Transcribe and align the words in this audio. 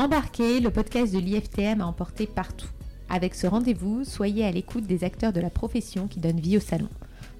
Embarquez, 0.00 0.60
le 0.60 0.70
podcast 0.70 1.12
de 1.12 1.18
l'IFTM 1.18 1.82
a 1.82 1.86
emporté 1.86 2.26
partout. 2.26 2.70
Avec 3.10 3.34
ce 3.34 3.46
rendez-vous, 3.46 4.02
soyez 4.04 4.46
à 4.46 4.50
l'écoute 4.50 4.86
des 4.86 5.04
acteurs 5.04 5.34
de 5.34 5.42
la 5.42 5.50
profession 5.50 6.08
qui 6.08 6.20
donnent 6.20 6.40
vie 6.40 6.56
au 6.56 6.60
salon. 6.60 6.88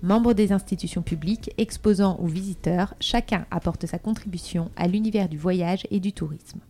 Membres 0.03 0.35
des 0.35 0.53
institutions 0.53 1.01
publiques, 1.01 1.55
exposants 1.57 2.19
ou 2.21 2.27
visiteurs, 2.27 2.93
chacun 3.01 3.47
apporte 3.51 3.87
sa 3.87 3.99
contribution 3.99 4.71
à 4.77 4.89
l'univers 4.89 5.31
du 5.31 5.39
voyage 5.39 5.87
et 5.91 6.01
du 6.01 6.13
tourisme. 6.13 6.61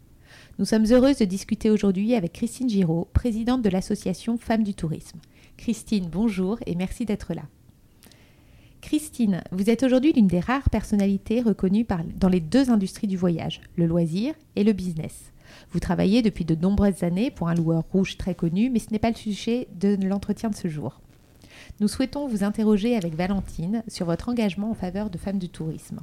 Nous 0.60 0.64
sommes 0.64 0.86
heureuses 0.92 1.18
de 1.18 1.24
discuter 1.24 1.70
aujourd'hui 1.70 2.14
avec 2.14 2.34
Christine 2.34 2.70
Giraud, 2.70 3.08
présidente 3.12 3.62
de 3.62 3.68
l'association 3.68 4.38
Femmes 4.38 4.62
du 4.62 4.74
Tourisme. 4.74 5.18
Christine, 5.56 6.08
bonjour 6.08 6.60
et 6.66 6.76
merci 6.76 7.04
d'être 7.04 7.34
là. 7.34 7.42
Christine, 8.80 9.42
vous 9.50 9.68
êtes 9.70 9.82
aujourd'hui 9.82 10.12
l'une 10.12 10.28
des 10.28 10.38
rares 10.38 10.70
personnalités 10.70 11.42
reconnues 11.42 11.86
dans 12.14 12.28
les 12.28 12.40
deux 12.40 12.70
industries 12.70 13.08
du 13.08 13.16
voyage, 13.16 13.60
le 13.74 13.86
loisir 13.86 14.34
et 14.54 14.62
le 14.62 14.72
business. 14.72 15.32
Vous 15.72 15.80
travaillez 15.80 16.22
depuis 16.22 16.44
de 16.44 16.54
nombreuses 16.54 17.02
années 17.02 17.30
pour 17.30 17.48
un 17.48 17.54
loueur 17.54 17.84
rouge 17.92 18.16
très 18.16 18.34
connu, 18.34 18.70
mais 18.70 18.78
ce 18.78 18.90
n'est 18.90 18.98
pas 18.98 19.10
le 19.10 19.16
sujet 19.16 19.68
de 19.74 19.96
l'entretien 20.06 20.50
de 20.50 20.54
ce 20.54 20.68
jour. 20.68 21.00
Nous 21.80 21.88
souhaitons 21.88 22.28
vous 22.28 22.44
interroger 22.44 22.96
avec 22.96 23.14
Valentine 23.14 23.82
sur 23.88 24.06
votre 24.06 24.28
engagement 24.28 24.70
en 24.70 24.74
faveur 24.74 25.10
de 25.10 25.18
femmes 25.18 25.38
du 25.38 25.48
tourisme. 25.48 26.00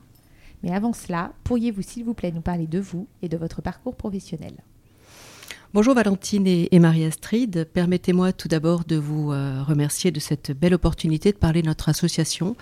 Mais 0.64 0.73
avant 0.73 0.94
cela, 0.94 1.34
pourriez-vous 1.44 1.82
s'il 1.82 2.04
vous 2.04 2.14
plaît 2.14 2.32
nous 2.32 2.42
parler 2.42 2.68
de 2.68 2.80
vous 2.80 3.08
et 3.22 3.30
de 3.30 3.38
votre 3.38 3.62
parcours 3.62 3.96
professionnel? 3.96 4.54
Bonjour 5.73 5.94
Valentine 5.94 6.48
et, 6.48 6.80
Marie-Astrid. 6.80 7.68
Permettez-moi 7.73 8.32
tout 8.32 8.48
d'abord 8.48 8.86
de 8.86 8.95
vous 8.95 9.34
euh, 9.34 9.62
remercier 9.62 10.12
de 10.12 10.20
cette 10.20 10.52
belle 10.52 10.73
opportunité 10.73 11.34
de 11.34 11.38
parler 11.38 11.62
de 11.62 11.68
notre 11.68 11.90
association 11.90 12.56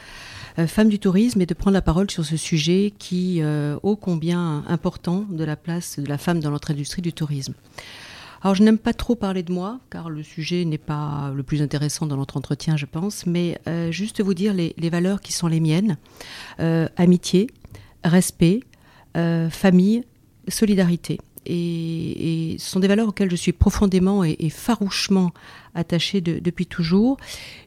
euh, 0.60 0.68
Femmes 0.68 0.90
du 0.90 1.00
Tourisme 1.00 1.42
et 1.42 1.46
de 1.46 1.54
prendre 1.54 1.74
la 1.74 1.82
parole 1.82 2.10
sur 2.10 2.26
ce 2.26 2.38
sujet 2.38 2.94
qui, 2.98 3.42
euh, 3.42 3.78
ô 3.84 3.96
combien 3.96 4.64
important, 4.68 5.26
de 5.30 5.44
la 5.44 5.56
place 5.56 6.00
de 6.00 6.08
la 6.08 6.18
femme 6.18 6.40
dans 6.40 6.52
notre 6.52 6.72
industrie 6.72 7.02
du 7.02 7.14
tourisme. 7.14 7.54
Alors 8.42 8.56
je 8.56 8.64
n'aime 8.64 8.78
pas 8.78 8.94
trop 8.94 9.16
parler 9.16 9.44
de 9.44 9.52
moi, 9.52 9.80
car 9.90 10.10
le 10.10 10.22
sujet 10.22 10.66
n'est 10.66 10.78
pas 10.78 11.32
le 11.36 11.42
plus 11.42 11.62
intéressant 11.62 12.06
dans 12.06 12.18
notre 12.18 12.38
entretien, 12.38 12.78
je 12.78 12.86
pense, 12.86 13.26
mais 13.26 13.60
euh, 13.68 13.92
juste 13.92 14.22
vous 14.22 14.34
dire 14.34 14.54
les, 14.54 14.74
valeurs 14.90 15.22
qui 15.22 15.34
sont 15.34 15.48
les 15.48 15.60
miennes. 15.60 15.98
Amitié, 16.96 17.48
respect, 18.04 18.62
famille, 19.50 20.04
solidarité 20.48 21.20
et, 21.46 22.56
ce 22.60 22.72
sont 22.72 22.80
des 22.80 22.88
valeurs 22.88 23.10
auxquelles 23.10 23.32
je 23.32 23.36
suis 23.36 23.54
profondément 23.54 24.24
et, 24.24 24.50
farouchement 24.50 25.32
attachée 25.74 26.22
depuis 26.22 26.66
toujours. 26.66 27.18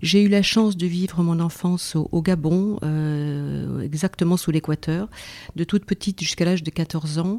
J'ai 0.01 0.23
eu 0.23 0.29
la 0.29 0.43
chance 0.43 0.77
de 0.77 0.87
vivre 0.87 1.23
mon 1.23 1.41
enfance 1.41 1.95
au, 1.95 2.23
Gabon, 2.23 2.79
euh, 2.83 3.83
exactement 3.83 4.37
sous 4.37 4.51
l'équateur, 4.51 5.09
de 5.57 5.65
toute 5.65 5.85
petite 5.85 6.21
jusqu'à 6.21 6.45
l'âge 6.45 6.63
de 6.63 6.71
14 6.71 7.19
ans. 7.19 7.37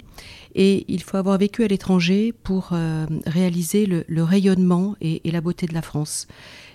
Et 0.55 0.85
il 0.87 1.01
faut 1.01 1.17
avoir 1.17 1.37
vécu 1.37 1.63
à 1.63 1.67
l'étranger 1.67 2.33
pour 2.43 2.69
euh, 2.71 3.05
réaliser 3.25 3.85
le, 3.85 4.23
rayonnement 4.23 4.95
et, 5.01 5.21
la 5.31 5.41
beauté 5.41 5.65
de 5.65 5.73
la 5.73 5.81
France. 5.81 6.27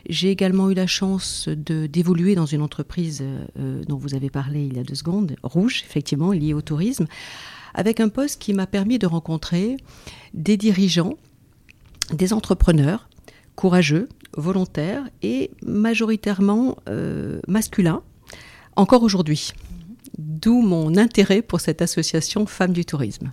J'ai 0.09 0.31
également 0.31 0.71
eu 0.71 0.75
la 0.75 0.87
chance 0.87 1.49
d'évoluer 1.49 2.35
dans 2.35 2.47
une 2.47 2.63
entreprise 2.63 3.23
euh, 3.59 3.83
dont 3.89 3.97
vous 3.97 4.15
avez 4.15 4.29
parlé 4.29 4.67
il 4.67 4.77
y 4.77 4.81
a 4.81 4.83
deux 4.83 4.95
secondes, 4.95 5.37
Rouge, 5.43 5.83
effectivement, 5.89 6.33
liée 6.33 6.53
au 6.53 6.61
tourisme, 6.61 7.07
avec 7.75 8.01
un 8.01 8.09
poste 8.09 8.41
qui 8.41 8.55
m'a 8.55 8.67
permis 8.67 8.99
de 8.99 9.07
rencontrer 9.07 9.77
des 10.33 10.57
dirigeants, 10.57 11.17
des 12.13 12.33
entrepreneurs 12.33 13.09
courageux, 13.57 14.09
volontaires 14.37 15.05
et 15.23 15.51
majoritairement 15.63 16.77
euh, 16.89 17.41
masculins, 17.47 18.03
encore 18.77 19.03
aujourd'hui. 19.03 19.53
D'où 20.19 20.61
mon 20.61 20.97
intérêt 20.97 21.43
pour 21.43 21.61
cette 21.61 21.83
association 21.83 22.47
Femmes 22.47 22.73
du 22.73 22.85
Tourisme. 22.85 23.33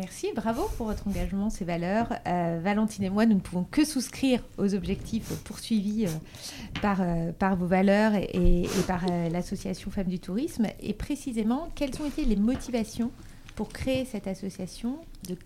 Merci, 0.00 0.28
bravo 0.34 0.62
pour 0.78 0.86
votre 0.86 1.08
engagement, 1.08 1.50
ces 1.50 1.66
valeurs. 1.66 2.08
Euh, 2.26 2.58
Valentine 2.62 3.04
et 3.04 3.10
moi, 3.10 3.26
nous 3.26 3.34
ne 3.34 3.40
pouvons 3.40 3.64
que 3.64 3.84
souscrire 3.84 4.42
aux 4.56 4.74
objectifs 4.74 5.28
poursuivis 5.44 6.06
euh, 6.06 6.86
euh, 7.00 7.32
par 7.32 7.56
vos 7.56 7.66
valeurs 7.66 8.14
et, 8.14 8.66
par 8.86 9.04
l'association 9.30 9.90
Femmes 9.90 10.06
du 10.06 10.18
Tourisme. 10.18 10.68
Et 10.80 10.94
précisément, 10.94 11.68
quelles 11.74 12.00
ont 12.00 12.06
été 12.06 12.24
les 12.24 12.36
motivations 12.36 13.10
pour 13.60 13.68
créer 13.68 14.06
cette 14.06 14.26
association 14.26 14.96
De 15.28 15.36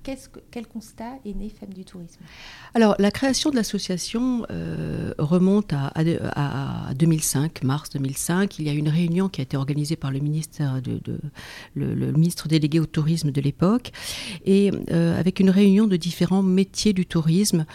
quel 0.52 0.69
constat 0.69 1.19
est 1.26 1.34
né 1.34 1.48
Femmes 1.48 1.75
du 1.75 1.84
Tourisme? 1.84 2.20
Alors, 2.72 2.94
la 3.00 3.10
création 3.10 3.50
de 3.50 3.56
l'association 3.56 4.47
euh, 4.52 5.12
remonte 5.19 5.72
à, 5.72 6.94
2005, 6.94 7.64
mars 7.64 7.91
2005. 7.91 8.60
Il 8.60 8.66
y 8.66 8.69
a 8.69 8.72
une 8.72 8.88
réunion 8.88 9.28
qui 9.28 9.41
a 9.41 9.42
été 9.42 9.56
organisée 9.56 9.97
par 9.97 10.12
le 10.12 10.20
ministère 10.20 10.80
de, 10.80 11.00
le, 11.74 12.12
ministre 12.12 12.47
délégué 12.47 12.78
au 12.78 12.86
tourisme 12.86 13.32
de 13.32 13.41
l'époque, 13.41 13.91
et 14.44 14.70
euh, 14.92 15.19
avec 15.19 15.41
une 15.41 15.50
réunion 15.50 15.88
de 15.88 15.97
différents 15.97 16.44
métiers 16.44 16.92
du 16.92 17.06
tourisme 17.06 17.66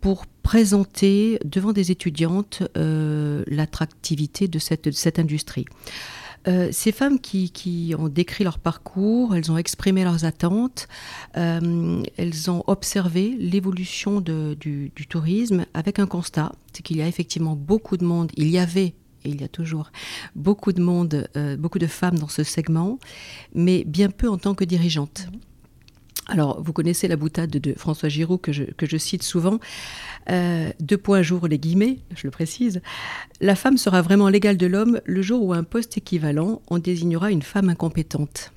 pour 0.00 0.24
présenter 0.42 1.38
devant 1.44 1.74
des 1.74 1.90
étudiantes 1.90 2.62
euh, 2.78 3.44
l'attractivité 3.46 4.48
de 4.48 4.58
cette 4.58 5.18
industrie. 5.18 5.66
Euh, 6.48 6.68
ces 6.72 6.92
femmes 6.92 7.20
qui, 7.20 7.94
ont 7.98 8.08
décrit 8.08 8.44
leur 8.44 8.58
parcours, 8.58 9.34
elles 9.34 9.50
ont 9.50 9.56
exprimé 9.56 10.04
leurs 10.04 10.24
attentes, 10.24 10.88
euh, 11.36 12.02
elles 12.16 12.50
ont 12.50 12.64
observé 12.66 13.36
l'évolution 13.38 14.20
du, 14.20 14.90
tourisme 15.08 15.66
avec 15.74 15.98
un 15.98 16.06
constat, 16.06 16.52
c'est 16.72 16.82
qu'il 16.82 16.96
y 16.96 17.02
a 17.02 17.06
effectivement 17.06 17.54
beaucoup 17.54 17.96
de 17.96 18.04
monde, 18.04 18.30
il 18.36 18.48
y 18.48 18.58
avait 18.58 18.94
et 19.24 19.28
il 19.28 19.40
y 19.40 19.44
a 19.44 19.48
toujours 19.48 19.92
beaucoup 20.34 20.72
de 20.72 20.82
monde, 20.82 21.28
euh, 21.36 21.56
beaucoup 21.56 21.78
de 21.78 21.86
femmes 21.86 22.18
dans 22.18 22.28
ce 22.28 22.42
segment, 22.42 22.98
mais 23.54 23.84
bien 23.84 24.10
peu 24.10 24.28
en 24.28 24.36
tant 24.36 24.54
que 24.54 24.64
dirigeantes. 24.64 25.28
Mmh. 25.30 25.51
Alors, 26.32 26.62
vous 26.62 26.72
connaissez 26.72 27.08
la 27.08 27.16
boutade 27.16 27.50
de 27.50 27.74
François 27.74 28.08
Giraud 28.08 28.38
que 28.38 28.52
je, 28.52 28.96
cite 28.96 29.22
souvent. 29.22 29.60
Euh, 30.30 30.70
deux 30.80 30.96
points 30.96 31.20
jour 31.20 31.46
les 31.46 31.58
guillemets, 31.58 31.98
je 32.16 32.26
le 32.26 32.30
précise. 32.30 32.80
La 33.42 33.54
femme 33.54 33.76
sera 33.76 34.00
vraiment 34.00 34.30
l'égale 34.30 34.56
de 34.56 34.66
l'homme 34.66 35.02
le 35.04 35.20
jour 35.20 35.44
où 35.44 35.52
un 35.52 35.62
poste 35.62 35.98
équivalent, 35.98 36.62
on 36.68 36.78
désignera 36.78 37.30
une 37.30 37.42
femme 37.42 37.68
incompétente. 37.68 38.50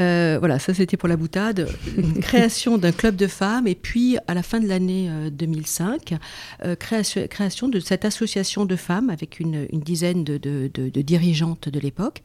Euh, 0.00 0.36
voilà, 0.38 0.58
ça 0.58 0.74
c'était 0.74 0.96
pour 0.96 1.08
la 1.08 1.16
boutade. 1.16 1.68
Création 2.20 2.78
d'un 2.78 2.92
club 2.92 3.16
de 3.16 3.26
femmes 3.26 3.66
et 3.66 3.74
puis 3.74 4.16
à 4.28 4.34
la 4.34 4.42
fin 4.42 4.60
de 4.60 4.68
l'année 4.68 5.10
2005, 5.32 6.12
euh, 6.12 6.16
euh, 6.62 6.76
création, 6.76 7.68
de 7.68 7.80
cette 7.80 8.04
association 8.04 8.64
de 8.64 8.76
femmes 8.76 9.10
avec 9.10 9.40
une, 9.40 9.66
dizaine 9.72 10.24
de, 10.24 10.70
dirigeantes 11.02 11.68
de 11.68 11.80
l'époque 11.80 12.22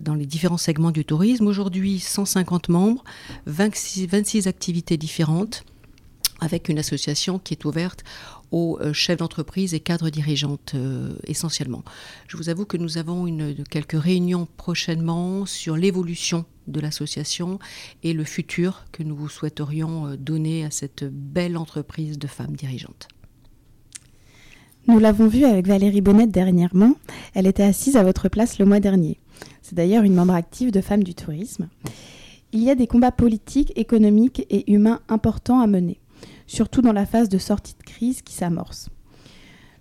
dans 0.00 0.14
les 0.14 0.26
différents 0.26 0.56
segments 0.58 0.90
du 0.90 1.04
tourisme. 1.04 1.46
Aujourd'hui, 1.46 1.98
150 1.98 2.68
membres, 2.68 3.04
26 3.46 4.46
activités 4.46 4.96
différentes 4.96 5.64
avec 6.40 6.68
une 6.68 6.78
association 6.78 7.38
qui 7.38 7.54
est 7.54 7.64
ouverte 7.64 8.04
aux 8.50 8.78
euh, 8.80 8.92
chefs 8.92 9.18
d'entreprise 9.18 9.74
et 9.74 9.80
cadres 9.80 10.10
dirigeantes 10.10 10.72
euh, 10.74 11.12
essentiellement. 11.24 11.82
Je 12.28 12.36
vous 12.36 12.48
avoue 12.48 12.64
que 12.64 12.76
nous 12.76 12.98
avons 12.98 13.26
une, 13.26 13.64
quelques 13.70 14.00
réunions 14.00 14.48
prochainement 14.56 15.46
sur 15.46 15.76
l'évolution 15.76 16.44
de 16.66 16.80
l'association 16.80 17.58
et 18.02 18.12
le 18.12 18.24
futur 18.24 18.84
que 18.92 19.02
nous 19.02 19.28
souhaiterions 19.28 20.08
euh, 20.08 20.16
donner 20.16 20.64
à 20.64 20.70
cette 20.70 21.04
belle 21.04 21.56
entreprise 21.56 22.18
de 22.18 22.26
femmes 22.26 22.56
dirigeantes. 22.56 23.08
Nous 24.86 24.98
l'avons 24.98 25.28
vu 25.28 25.44
avec 25.44 25.66
Valérie 25.66 26.00
Bonnet 26.00 26.26
dernièrement. 26.26 26.94
Elle 27.34 27.46
était 27.46 27.62
assise 27.62 27.96
à 27.96 28.04
votre 28.04 28.30
place 28.30 28.58
le 28.58 28.64
mois 28.64 28.80
dernier. 28.80 29.18
C'est 29.60 29.74
d'ailleurs 29.74 30.02
une 30.02 30.14
membre 30.14 30.32
active 30.32 30.70
de 30.70 30.80
Femmes 30.80 31.04
du 31.04 31.14
Tourisme. 31.14 31.68
Il 32.52 32.62
y 32.62 32.70
a 32.70 32.74
des 32.74 32.86
combats 32.86 33.12
politiques, 33.12 33.72
économiques 33.76 34.46
et 34.48 34.72
humains 34.72 35.00
importants 35.10 35.60
à 35.60 35.66
mener 35.66 36.00
surtout 36.48 36.82
dans 36.82 36.92
la 36.92 37.06
phase 37.06 37.28
de 37.28 37.38
sortie 37.38 37.76
de 37.78 37.84
crise 37.84 38.22
qui 38.22 38.34
s'amorce. 38.34 38.88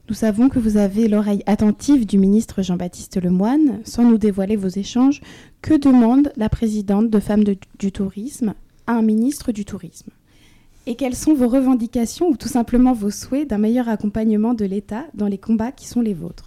Nous 0.10 0.16
savons 0.16 0.48
que 0.48 0.60
vous 0.60 0.78
avez 0.78 1.08
l'oreille 1.08 1.44
attentive 1.48 2.06
du 2.06 2.18
ministre 2.18 2.62
Jean-Baptiste 2.62 3.22
Lemoyne. 3.22 3.82
Sans 3.84 4.04
nous 4.04 4.18
dévoiler 4.18 4.56
vos 4.56 4.70
échanges, 4.70 5.22
que 5.62 5.74
demande 5.74 6.32
la 6.38 6.48
présidente 6.48 7.10
de 7.10 7.20
Femmes 7.20 7.44
du 7.80 7.92
Tourisme 7.92 8.54
à 8.86 8.94
un 8.94 9.02
ministre 9.02 9.52
du 9.52 9.66
Tourisme? 9.66 10.12
Et 10.86 10.96
quelles 10.96 11.16
sont 11.16 11.34
vos 11.34 11.50
revendications 11.50 12.30
ou 12.30 12.38
tout 12.38 12.48
simplement 12.48 12.94
vos 12.94 13.12
souhaits 13.12 13.50
d'un 13.50 13.58
meilleur 13.58 13.90
accompagnement 13.90 14.54
de 14.54 14.64
l'État 14.64 15.08
dans 15.14 15.28
les 15.28 15.38
combats 15.38 15.74
qui 15.74 15.88
sont 15.88 16.00
les 16.00 16.14
vôtres? 16.14 16.47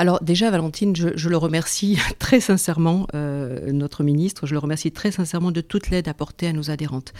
Alors 0.00 0.22
déjà, 0.22 0.50
Valentine, 0.50 0.96
je, 0.96 1.28
le 1.28 1.36
remercie 1.36 1.98
très 2.18 2.40
sincèrement, 2.40 3.06
euh, 3.14 3.70
notre 3.70 4.02
ministre, 4.02 4.46
je 4.46 4.54
le 4.54 4.58
remercie 4.58 4.92
très 4.92 5.10
sincèrement 5.10 5.50
de 5.50 5.60
toute 5.60 5.90
l'aide 5.90 6.08
apportée 6.08 6.46
à 6.46 6.54
nos 6.54 6.70
adhérentes 6.70 7.12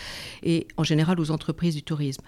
et 0.43 0.67
en 0.79 0.83
général 0.83 1.21
aux 1.21 1.31
entreprises 1.31 1.75
du 1.75 1.83
tourisme. 1.83 2.23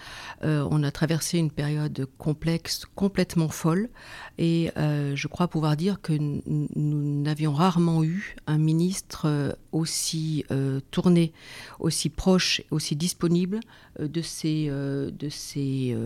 Euh, 0.45 0.69
on 0.71 0.83
a 0.83 0.91
traversé 0.91 1.39
une 1.39 1.51
période 1.51 2.07
complexe, 2.19 2.85
complètement 2.95 3.49
folle 3.49 3.89
et 4.37 4.71
euh, 4.77 5.17
je 5.17 5.27
crois 5.27 5.49
pouvoir 5.49 5.75
dire 5.75 6.03
que 6.03 6.13
nous 6.13 7.23
n'avions 7.23 7.55
rarement 7.55 8.05
eu 8.05 8.37
un 8.47 8.59
ministre 8.59 9.57
aussi 9.73 10.45
tourné, 10.91 11.33
aussi 11.81 12.11
proche, 12.11 12.61
aussi 12.71 12.95
disponible 12.95 13.61
de 13.99 14.21
ces, 14.21 14.67
de 14.69 15.29
ces 15.31 15.97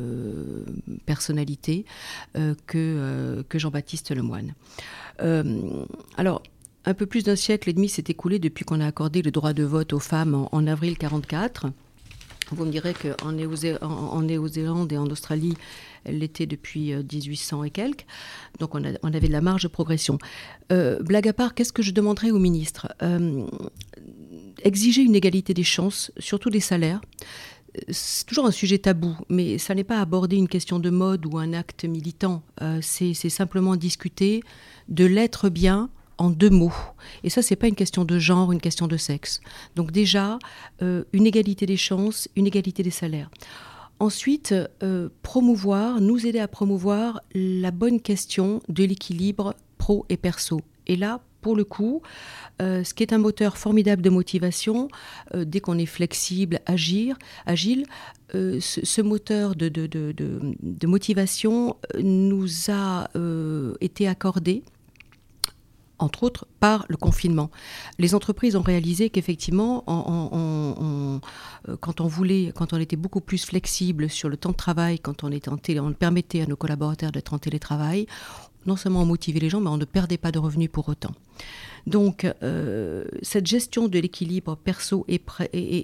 personnalités 1.04 1.84
que, 2.66 3.44
que 3.48 3.58
Jean-Baptiste 3.58 4.14
Lemoyne. 4.14 4.35
Euh, 5.22 5.84
alors, 6.16 6.42
un 6.84 6.94
peu 6.94 7.06
plus 7.06 7.24
d'un 7.24 7.36
siècle 7.36 7.68
et 7.68 7.72
demi 7.72 7.88
s'est 7.88 8.04
écoulé 8.08 8.38
depuis 8.38 8.64
qu'on 8.64 8.80
a 8.80 8.86
accordé 8.86 9.22
le 9.22 9.30
droit 9.30 9.52
de 9.52 9.64
vote 9.64 9.92
aux 9.92 9.98
femmes 9.98 10.46
en, 10.52 10.66
avril 10.66 10.92
1944. 10.92 11.66
Vous 12.52 12.64
me 12.64 12.70
direz 12.70 12.94
qu'en 12.94 13.32
Néo-Zélande 13.32 14.92
et 14.92 14.96
en 14.96 15.06
Australie, 15.06 15.54
elle 16.04 16.20
l'était 16.20 16.46
depuis 16.46 16.94
1800 16.94 17.60
euh, 17.60 17.64
et 17.64 17.70
quelques. 17.70 18.06
Donc 18.60 18.76
on, 18.76 18.84
avait 18.84 19.26
de 19.26 19.32
la 19.32 19.40
marge 19.40 19.64
de 19.64 19.68
progression. 19.68 20.18
Euh, 20.70 21.02
blague 21.02 21.26
à 21.26 21.32
part, 21.32 21.54
qu'est-ce 21.54 21.72
que 21.72 21.82
je 21.82 21.90
demanderais 21.90 22.30
au 22.30 22.38
ministre? 22.38 22.94
Exiger 24.62 25.02
une 25.02 25.16
égalité 25.16 25.54
des 25.54 25.64
chances, 25.64 26.12
surtout 26.18 26.50
des 26.50 26.60
salaires. 26.60 27.00
C'est 27.90 28.26
toujours 28.26 28.46
un 28.46 28.50
sujet 28.50 28.78
tabou, 28.78 29.16
mais 29.28 29.58
ça 29.58 29.74
n'est 29.74 29.84
pas 29.84 30.00
aborder 30.00 30.36
une 30.36 30.48
question 30.48 30.78
de 30.78 30.90
mode 30.90 31.26
ou 31.26 31.38
un 31.38 31.52
acte 31.52 31.84
militant. 31.84 32.42
c'est 32.80 33.14
simplement 33.14 33.76
discuter 33.76 34.42
de 34.88 35.04
l'être 35.04 35.48
bien 35.48 35.90
en 36.18 36.30
deux 36.30 36.50
mots. 36.50 36.72
Et 37.24 37.30
ça, 37.30 37.42
c'est 37.42 37.56
pas 37.56 37.68
une 37.68 37.74
question 37.74 38.04
de 38.04 38.18
genre, 38.18 38.52
une 38.52 38.60
question 38.60 38.86
de 38.86 38.96
sexe. 38.96 39.40
Donc 39.74 39.92
déjà, 39.92 40.38
euh, 40.82 41.04
une 41.12 41.26
égalité 41.26 41.66
des 41.66 41.76
chances, 41.76 42.28
une 42.36 42.46
égalité 42.46 42.82
des 42.82 42.90
salaires. 42.90 43.30
Ensuite, 43.98 44.54
euh, 44.82 45.08
promouvoir, 45.22 46.00
nous 46.00 46.26
aider 46.26 46.38
à 46.38 46.48
promouvoir 46.48 47.20
la 47.34 47.70
bonne 47.70 48.00
question 48.00 48.60
de 48.68 48.84
l'équilibre 48.84 49.54
pro 49.78 50.04
et 50.08 50.16
perso. 50.16 50.60
Et 50.86 50.96
là, 50.96 51.20
pour 51.46 51.54
le 51.54 51.62
coup, 51.62 52.02
euh, 52.60 52.82
ce 52.82 52.92
qui 52.92 53.04
est 53.04 53.12
un 53.12 53.18
moteur 53.18 53.56
formidable 53.56 54.02
de 54.02 54.10
motivation, 54.10 54.88
dès 55.32 55.60
qu'on 55.60 55.78
est 55.78 55.86
flexible, 55.86 56.58
agir, 56.66 57.16
agile, 57.46 57.86
ce, 58.32 59.00
moteur 59.00 59.54
de, 59.54 60.86
motivation 60.86 61.76
nous 62.00 62.48
a 62.68 63.08
été 63.80 64.08
accordé 64.08 64.64
entre 65.98 66.24
autres 66.24 66.46
par 66.60 66.84
le 66.88 66.96
confinement. 66.96 67.50
Les 67.98 68.14
entreprises 68.14 68.56
ont 68.56 68.62
réalisé 68.62 69.10
qu'effectivement, 69.10 69.84
euh, 69.88 71.76
quand 71.80 72.00
on 72.00 72.06
voulait, 72.06 72.52
quand 72.54 72.72
on 72.72 72.78
était 72.78 72.96
beaucoup 72.96 73.20
plus 73.20 73.44
flexible 73.44 74.10
sur 74.10 74.28
le 74.28 74.36
temps 74.36 74.50
de 74.50 74.56
travail, 74.56 74.98
quand 74.98 75.24
on, 75.24 75.30
était 75.30 75.48
en 75.48 75.58
on 75.84 75.92
permettait 75.92 76.42
à 76.42 76.46
nos 76.46 76.56
collaborateurs 76.56 77.12
d'être 77.12 77.32
en 77.32 77.38
télétravail, 77.38 78.06
non 78.66 78.76
seulement 78.76 79.02
on 79.02 79.06
motivait 79.06 79.40
les 79.40 79.48
gens, 79.48 79.60
mais 79.60 79.70
on 79.70 79.76
ne 79.76 79.84
perdait 79.84 80.18
pas 80.18 80.32
de 80.32 80.38
revenus 80.38 80.70
pour 80.70 80.88
autant. 80.88 81.12
Donc, 81.86 82.26
euh, 82.42 83.04
cette 83.22 83.46
gestion 83.46 83.86
de 83.86 83.98
l'équilibre 83.98 84.56
perso 84.56 85.04
et, 85.08 85.18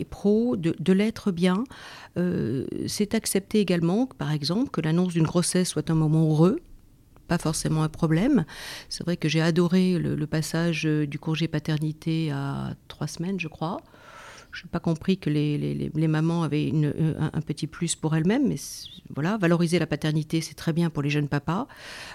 pro, 0.04 0.56
de, 0.56 0.92
l'être 0.92 1.30
bien, 1.30 1.62
euh, 2.18 2.66
c'est 2.88 3.14
accepté 3.14 3.60
également, 3.60 4.06
par 4.06 4.32
exemple, 4.32 4.70
que 4.70 4.80
l'annonce 4.80 5.12
d'une 5.12 5.24
grossesse 5.24 5.68
soit 5.68 5.90
un 5.90 5.94
moment 5.94 6.28
heureux, 6.28 6.58
pas 7.28 7.38
forcément 7.38 7.84
un 7.84 7.88
problème. 7.88 8.44
C'est 8.88 9.04
vrai 9.04 9.16
que 9.16 9.28
j'ai 9.28 9.40
adoré 9.40 9.96
le, 9.98 10.26
passage 10.26 10.86
euh, 10.86 11.06
du 11.06 11.20
congé 11.20 11.46
paternité 11.46 12.32
à 12.32 12.74
trois 12.88 13.06
semaines, 13.06 13.38
je 13.38 13.48
crois. 13.48 13.80
Je 14.52 14.64
n'ai 14.64 14.70
pas 14.70 14.80
compris 14.80 15.18
que 15.18 15.30
les, 15.30 15.56
les, 15.58 16.08
mamans 16.08 16.42
avaient 16.42 16.66
une, 16.66 16.86
euh, 16.86 17.14
un, 17.32 17.40
petit 17.40 17.66
plus 17.66 17.96
pour 17.96 18.14
elles-mêmes, 18.14 18.48
mais 18.48 18.56
voilà, 19.14 19.36
valoriser 19.38 19.78
la 19.78 19.86
paternité, 19.86 20.40
c'est 20.40 20.54
très 20.54 20.72
bien 20.72 20.90
pour 20.90 21.02
les 21.02 21.10
jeunes 21.10 21.28
papas. 21.28 21.66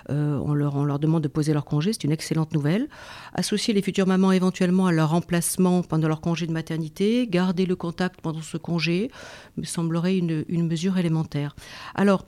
Euh, 0.09 0.39
on, 0.43 0.53
leur, 0.53 0.75
on 0.75 0.85
leur 0.85 0.99
demande 0.99 1.23
de 1.23 1.27
poser 1.27 1.53
leur 1.53 1.65
congé, 1.65 1.93
c'est 1.93 2.03
une 2.03 2.11
excellente 2.11 2.53
nouvelle. 2.53 2.87
Associer 3.33 3.73
les 3.73 3.81
futures 3.81 4.07
mamans 4.07 4.31
éventuellement 4.31 4.85
à 4.85 4.91
leur 4.91 5.09
remplacement 5.09 5.81
pendant 5.81 6.07
leur 6.07 6.21
congé 6.21 6.47
de 6.47 6.53
maternité, 6.53 7.27
garder 7.27 7.65
le 7.65 7.75
contact 7.75 8.21
pendant 8.21 8.41
ce 8.41 8.57
congé, 8.57 9.09
me 9.57 9.63
semblerait 9.63 10.17
une, 10.17 10.45
une 10.47 10.67
mesure 10.67 10.97
élémentaire. 10.97 11.55
Alors, 11.95 12.25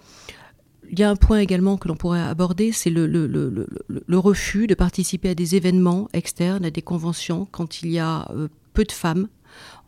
il 0.92 1.00
y 1.00 1.04
a 1.04 1.10
un 1.10 1.16
point 1.16 1.40
également 1.40 1.78
que 1.78 1.88
l'on 1.88 1.96
pourrait 1.96 2.22
aborder, 2.22 2.72
c'est 2.72 2.90
le, 2.90 3.06
le, 3.06 4.18
refus 4.18 4.68
de 4.68 4.74
participer 4.74 5.30
à 5.30 5.36
des 5.36 5.56
événements 5.56 6.10
externes, 6.14 6.66
à 6.66 6.72
des 6.72 6.82
conventions, 6.82 7.48
quand 7.52 7.82
il 7.82 7.92
y 7.92 8.00
a 8.00 8.28
euh, 8.32 8.48
peu 8.74 8.84
de 8.84 8.92
femmes. 8.92 9.28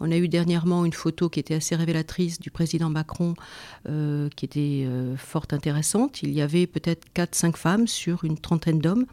On 0.01 0.12
a 0.12 0.18
eu 0.18 0.27
dernièrement 0.27 0.83
une 0.83 0.94
photo 0.94 1.30
qui 1.30 1.39
était 1.39 1.53
assez 1.53 1.75
révélatrice 1.75 2.39
du 2.39 2.50
président 2.50 2.89
Macron, 2.89 3.36
euh, 3.88 4.30
qui 4.36 4.45
était 4.45 4.83
euh, 4.86 5.15
fort 5.15 5.45
intéressante. 5.51 6.24
Il 6.24 6.33
y 6.33 6.42
avait 6.42 6.65
peut-être 6.65 7.06
4-5 7.15 7.56
femmes 7.56 7.88
sur 7.88 8.24
une 8.24 8.39
trentaine 8.39 8.80
d'hommes 8.80 9.06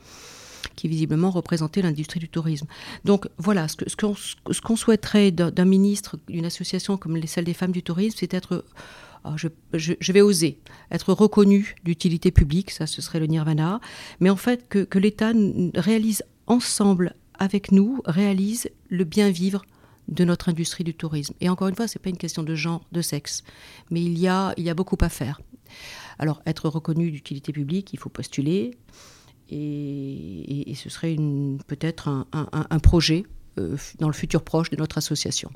qui 0.76 0.88
visiblement 0.88 1.31
représentaient 1.31 1.82
l'industrie 1.82 2.20
du 2.20 2.29
tourisme. 2.29 2.67
Donc 3.05 3.29
voilà, 3.37 3.67
ce 3.69 4.61
qu'on 4.61 4.76
souhaiterait 4.76 5.31
d'un 5.31 5.64
ministre, 5.64 6.19
d'une 6.26 6.46
association 6.46 6.96
comme 6.96 7.20
Salles 7.26 7.44
des 7.44 7.55
femmes 7.55 7.73
du 7.73 7.82
tourisme, 7.82 8.17
c'est 8.19 8.32
être 8.32 8.64
ah, 9.25 9.35
je, 9.37 10.12
vais 10.12 10.20
oser 10.20 10.58
être 10.90 11.12
reconnu 11.12 11.76
d'utilité 11.85 12.31
publique, 12.31 12.70
ça 12.70 12.87
ce 12.87 13.02
serait 13.02 13.19
le 13.19 13.26
nirvana, 13.26 13.81
mais 14.20 14.31
en 14.31 14.37
fait 14.37 14.69
que, 14.69 14.85
que 14.85 14.99
l'État 14.99 15.32
réalise 15.75 16.23
ensemble 16.46 17.14
avec 17.38 17.73
nous, 17.73 18.00
réalise 18.06 18.70
le 18.88 19.05
bien 19.05 19.31
vivre 19.31 19.64
de 20.08 20.25
notre 20.25 20.49
industrie 20.49 20.84
du 20.84 20.94
tourisme. 20.94 21.34
Et 21.40 21.49
encore 21.49 21.69
une 21.69 21.75
fois, 21.75 21.87
ce 21.87 21.99
n'est 21.99 22.02
pas 22.02 22.10
une 22.10 22.16
question 22.16 22.43
de 22.43 22.55
genre, 22.55 22.84
de 22.93 23.02
sexe, 23.02 23.44
mais 23.90 24.02
il 24.02 24.19
y 24.19 24.26
a, 24.28 24.55
il 24.56 24.64
y 24.64 24.70
a 24.70 24.75
beaucoup 24.75 24.99
à 25.00 25.08
faire. 25.08 25.40
Alors, 26.19 26.43
être 26.46 26.69
reconnu 26.69 27.10
d'utilité 27.10 27.52
publique, 27.52 27.93
il 27.93 27.99
faut 27.99 28.08
postuler, 28.08 28.76
et, 29.50 30.72
ce 30.75 30.90
serait 30.90 31.16
peut-être 31.66 32.08
un, 32.08 32.26
un, 32.32 32.78
projet 32.78 33.25
euh, 33.58 33.76
dans 33.99 34.08
le 34.08 34.12
futur 34.12 34.43
proche 34.43 34.70
de 34.70 34.76
notre 34.76 34.99
association. 34.99 35.50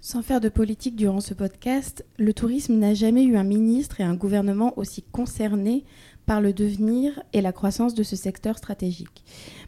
Sans 0.00 0.22
faire 0.22 0.40
de 0.40 0.48
politique 0.48 0.94
durant 0.94 1.20
ce 1.20 1.34
podcast, 1.34 2.06
le 2.18 2.32
tourisme 2.32 2.76
n'a 2.76 2.94
jamais 2.94 3.24
eu 3.24 3.36
un 3.36 3.42
ministre 3.42 4.00
et 4.00 4.04
un 4.04 4.14
gouvernement 4.14 4.72
aussi 4.78 5.02
concernés 5.02 5.84
par 6.24 6.40
le 6.40 6.52
devenir 6.52 7.20
et 7.32 7.40
la 7.40 7.52
croissance 7.52 7.94
de 7.94 8.04
ce 8.04 8.14
secteur 8.14 8.58
stratégique. 8.58 9.24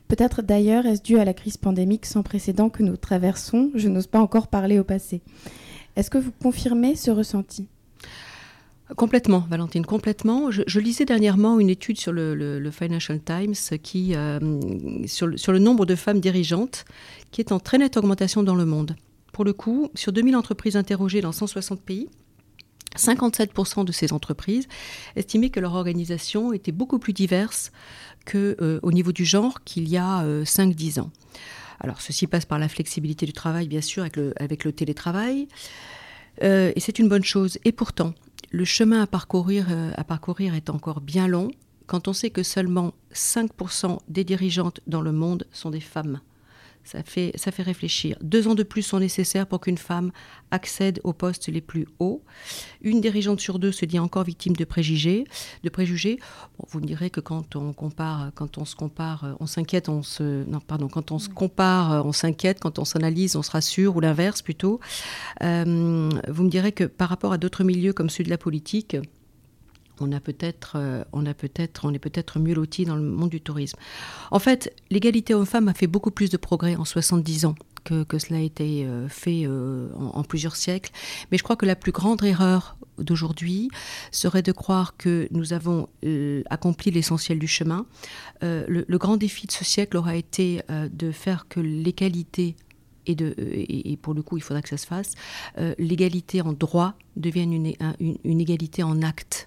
Peut-être 0.06 0.42
d'ailleurs 0.42 0.86
est-ce 0.86 1.02
dû 1.02 1.18
à 1.18 1.24
la 1.24 1.34
crise 1.34 1.56
pandémique 1.56 2.06
sans 2.06 2.22
précédent 2.22 2.68
que 2.68 2.84
nous 2.84 2.96
traversons, 2.96 3.72
je 3.74 3.88
n'ose 3.88 4.06
pas 4.06 4.20
encore 4.20 4.46
parler 4.46 4.78
au 4.78 4.84
passé. 4.84 5.20
Est-ce 5.96 6.10
que 6.10 6.18
vous 6.18 6.32
confirmez 6.40 6.94
ce 6.94 7.10
ressenti? 7.10 7.66
Complètement, 8.96 9.44
Valentine, 9.50 9.86
complètement. 9.86 10.50
Je, 10.50 10.80
lisais 10.80 11.04
dernièrement 11.04 11.58
une 11.58 11.70
étude 11.70 11.98
sur 11.98 12.12
le, 12.12 12.70
Financial 12.70 13.20
Times 13.20 13.78
qui, 13.82 14.14
euh, 14.14 14.38
sur, 15.06 15.36
sur, 15.38 15.52
le 15.52 15.58
nombre 15.58 15.86
de 15.86 15.96
femmes 15.96 16.20
dirigeantes 16.20 16.84
qui 17.32 17.40
est 17.40 17.52
en 17.52 17.58
très 17.58 17.78
nette 17.78 17.96
augmentation 17.96 18.42
dans 18.42 18.54
le 18.54 18.64
monde 18.64 18.96
pour 19.32 19.44
le 19.44 19.52
coup, 19.52 19.90
sur 19.94 20.12
2000 20.12 20.36
entreprises 20.36 20.76
interrogées 20.76 21.20
dans 21.20 21.32
160 21.32 21.80
pays, 21.80 22.08
57% 22.96 23.84
de 23.84 23.92
ces 23.92 24.12
entreprises 24.12 24.66
estimaient 25.16 25.50
que 25.50 25.60
leur 25.60 25.74
organisation 25.74 26.52
était 26.52 26.72
beaucoup 26.72 26.98
plus 26.98 27.12
diverse 27.12 27.70
qu'au 28.26 28.38
euh, 28.38 28.80
au 28.82 28.92
niveau 28.92 29.12
du 29.12 29.24
genre 29.24 29.62
qu'il 29.64 29.88
y 29.88 29.96
a 29.96 30.24
5-10 30.24 30.98
euh, 30.98 31.02
ans. 31.02 31.10
Alors 31.78 32.00
ceci 32.00 32.26
passe 32.26 32.44
par 32.44 32.58
la 32.58 32.68
flexibilité 32.68 33.26
du 33.26 33.32
travail, 33.32 33.68
bien 33.68 33.80
sûr, 33.80 34.02
avec 34.02 34.64
le, 34.64 34.72
télétravail, 34.72 35.48
euh, 36.42 36.72
et 36.74 36.80
c'est 36.80 36.98
une 36.98 37.08
bonne 37.08 37.24
chose. 37.24 37.58
Et 37.64 37.72
pourtant, 37.72 38.12
le 38.50 38.64
chemin 38.64 39.02
à 39.02 39.06
parcourir, 39.06 39.68
à 39.96 40.04
parcourir 40.04 40.54
est 40.54 40.68
encore 40.68 41.00
bien 41.00 41.26
long 41.26 41.50
quand 41.86 42.06
on 42.06 42.12
sait 42.12 42.30
que 42.30 42.42
seulement 42.42 42.92
5% 43.14 43.98
des 44.08 44.24
dirigeantes 44.24 44.80
dans 44.86 45.00
le 45.00 45.12
monde 45.12 45.46
sont 45.52 45.70
des 45.70 45.80
femmes. 45.80 46.20
Ça 46.90 47.04
fait, 47.04 47.30
ça 47.36 47.52
fait 47.52 47.62
réfléchir. 47.62 48.16
Deux 48.20 48.48
ans 48.48 48.56
de 48.56 48.64
plus 48.64 48.82
sont 48.82 48.98
nécessaires 48.98 49.46
pour 49.46 49.60
qu'une 49.60 49.78
femme 49.78 50.10
accède 50.50 51.00
aux 51.04 51.12
postes 51.12 51.46
les 51.46 51.60
plus 51.60 51.86
hauts. 52.00 52.24
Une 52.82 53.00
dirigeante 53.00 53.38
sur 53.38 53.60
deux 53.60 53.70
se 53.70 53.84
dit 53.84 54.00
encore 54.00 54.24
victime 54.24 54.56
de 54.56 54.64
préjugés. 54.64 55.24
De 55.62 55.68
préjugés. 55.68 56.18
vous 56.70 56.80
me 56.80 56.86
direz 56.86 57.08
que 57.08 57.20
quand 57.20 57.54
on 57.54 57.72
compare, 57.72 58.32
quand 58.34 58.58
on 58.58 58.64
se 58.64 58.74
compare, 58.74 59.36
on 59.38 59.46
s'inquiète, 59.46 59.88
on 59.88 60.02
se, 60.02 60.42
non, 60.50 60.58
pardon, 60.58 60.88
quand 60.88 61.12
on 61.12 61.20
se 61.20 61.28
compare, 61.28 62.04
on 62.04 62.12
s'inquiète, 62.12 62.58
quand 62.58 62.80
on 62.80 62.84
s'analyse, 62.84 63.36
on 63.36 63.42
se 63.42 63.52
rassure, 63.52 63.94
ou 63.94 64.00
l'inverse 64.00 64.42
plutôt. 64.42 64.80
Euh, 65.44 66.10
vous 66.26 66.42
me 66.42 66.50
direz 66.50 66.72
que 66.72 66.82
par 66.82 67.08
rapport 67.08 67.32
à 67.32 67.38
d'autres 67.38 67.62
milieux 67.62 67.92
comme 67.92 68.10
celui 68.10 68.24
de 68.24 68.30
la 68.30 68.38
politique, 68.38 68.96
on 70.00 70.12
a 70.12 70.20
peut-être, 70.20 70.72
euh, 70.76 71.04
on 71.12 71.26
a 71.26 71.34
peut-être, 71.34 71.84
on 71.84 71.92
est 71.92 71.98
peut-être 71.98 72.38
mieux 72.38 72.54
loti 72.54 72.84
dans 72.84 72.96
le 72.96 73.02
monde 73.02 73.30
du 73.30 73.40
tourisme. 73.40 73.78
En 74.30 74.38
fait, 74.38 74.74
l'égalité 74.90 75.34
homme-femme 75.34 75.68
a 75.68 75.74
fait 75.74 75.86
beaucoup 75.86 76.10
plus 76.10 76.30
de 76.30 76.36
progrès 76.36 76.76
en 76.76 76.84
70 76.84 77.44
ans 77.44 77.54
que, 77.84 78.18
cela 78.18 78.38
a 78.38 78.42
été 78.42 78.84
euh, 78.84 79.08
fait 79.08 79.44
euh, 79.46 79.88
en, 79.94 80.22
plusieurs 80.22 80.56
siècles. 80.56 80.90
Mais 81.30 81.38
je 81.38 81.42
crois 81.42 81.56
que 81.56 81.66
la 81.66 81.76
plus 81.76 81.92
grande 81.92 82.22
erreur 82.22 82.76
d'aujourd'hui 82.98 83.70
serait 84.10 84.42
de 84.42 84.52
croire 84.52 84.96
que 84.98 85.28
nous 85.30 85.54
avons 85.54 85.88
accompli 86.50 86.90
l'essentiel 86.90 87.38
du 87.38 87.48
chemin. 87.48 87.86
Le, 88.42 88.96
grand 88.98 89.16
défi 89.16 89.46
de 89.46 89.52
ce 89.52 89.64
siècle 89.64 89.96
aura 89.96 90.16
été 90.16 90.60
de 90.68 91.10
faire 91.10 91.48
que 91.48 91.60
l'égalité 91.60 92.56
et, 93.06 93.14
de, 93.14 93.34
et, 93.38 93.96
pour 93.96 94.12
le 94.12 94.20
coup, 94.20 94.36
il 94.36 94.42
faudra 94.42 94.60
que 94.60 94.68
ça 94.68 94.76
se 94.76 94.86
fasse, 94.86 95.14
l'égalité 95.78 96.42
en 96.42 96.52
droit 96.52 96.92
devienne 97.16 97.54
une, 97.54 97.72
une 98.22 98.40
égalité 98.42 98.82
en 98.82 99.00
acte. 99.00 99.46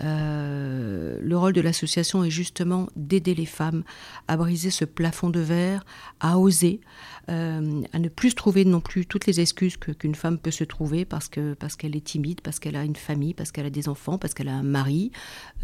Le 0.00 1.34
rôle 1.34 1.52
de 1.52 1.60
l'association 1.60 2.24
est 2.24 2.30
justement 2.30 2.88
d'aider 2.96 3.34
les 3.34 3.46
femmes 3.46 3.84
à 4.28 4.36
briser 4.36 4.70
ce 4.70 4.84
plafond 4.84 5.30
de 5.30 5.40
verre, 5.40 5.84
à 6.20 6.38
oser, 6.38 6.80
euh, 7.28 7.82
à 7.92 7.98
ne 7.98 8.08
plus 8.08 8.34
trouver 8.34 8.64
non 8.64 8.80
plus 8.80 9.04
toutes 9.06 9.26
les 9.26 9.40
excuses 9.40 9.76
qu'une 9.76 10.14
femme 10.14 10.38
peut 10.38 10.50
se 10.50 10.64
trouver 10.64 11.04
parce 11.04 11.28
que 11.28 11.54
parce 11.54 11.76
qu'elle 11.76 11.96
est 11.96 12.04
timide, 12.04 12.40
parce 12.40 12.58
qu'elle 12.58 12.76
a 12.76 12.84
une 12.84 12.96
famille, 12.96 13.34
parce 13.34 13.50
qu'elle 13.50 13.66
a 13.66 13.70
des 13.70 13.88
enfants, 13.88 14.18
parce 14.18 14.34
qu'elle 14.34 14.48
a 14.48 14.54
un 14.54 14.62
mari. 14.62 15.10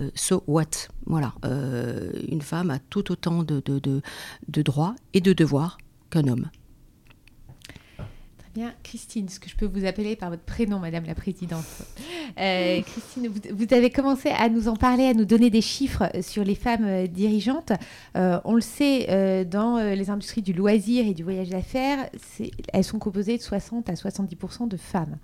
Euh, 0.00 0.10
so 0.14 0.42
what? 0.46 0.88
Voilà. 1.06 1.34
Euh, 1.44 2.10
une 2.28 2.42
femme 2.42 2.70
a 2.70 2.78
tout 2.78 3.12
autant 3.12 3.42
de 3.44 4.62
droits 4.62 4.94
et 5.14 5.20
de 5.20 5.32
devoirs 5.32 5.78
qu'un 6.10 6.26
homme. 6.26 6.50
Bien, 8.54 8.75
Christine, 8.82 9.30
ce 9.30 9.40
que 9.40 9.49
je 9.49 9.56
peux 9.56 9.64
vous 9.64 9.87
appeler 9.87 10.14
par 10.14 10.28
votre 10.28 10.42
prénom, 10.42 10.78
Madame 10.78 11.06
la 11.06 11.14
Présidente. 11.14 11.64
Euh, 12.38 12.82
Christine, 12.82 13.28
vous, 13.28 13.75
avez 13.75 13.90
commencé 13.90 14.28
à 14.28 14.50
nous 14.50 14.68
en 14.68 14.76
parler, 14.76 15.04
à 15.06 15.14
nous 15.14 15.25
donner 15.25 15.49
des 15.49 15.62
chiffres 15.62 16.04
sur 16.21 16.44
les 16.44 16.54
femmes 16.54 16.85
euh, 16.85 17.06
dirigeantes. 17.06 17.73
Euh, 18.14 18.40
on 18.44 18.54
le 18.54 18.61
sait, 18.61 19.44
dans 19.47 19.78
les 19.78 20.11
industries 20.11 20.42
du 20.42 20.52
loisir 20.52 21.06
et 21.06 21.14
du 21.14 21.23
voyage 21.23 21.49
d'affaires, 21.49 22.11
elles 22.73 22.85
sont 22.85 22.99
composées 22.99 23.38
de 23.38 23.42
60 23.42 23.88
à 23.88 23.94
70% 23.94 24.68
de 24.68 24.76
femmes. 24.76 25.16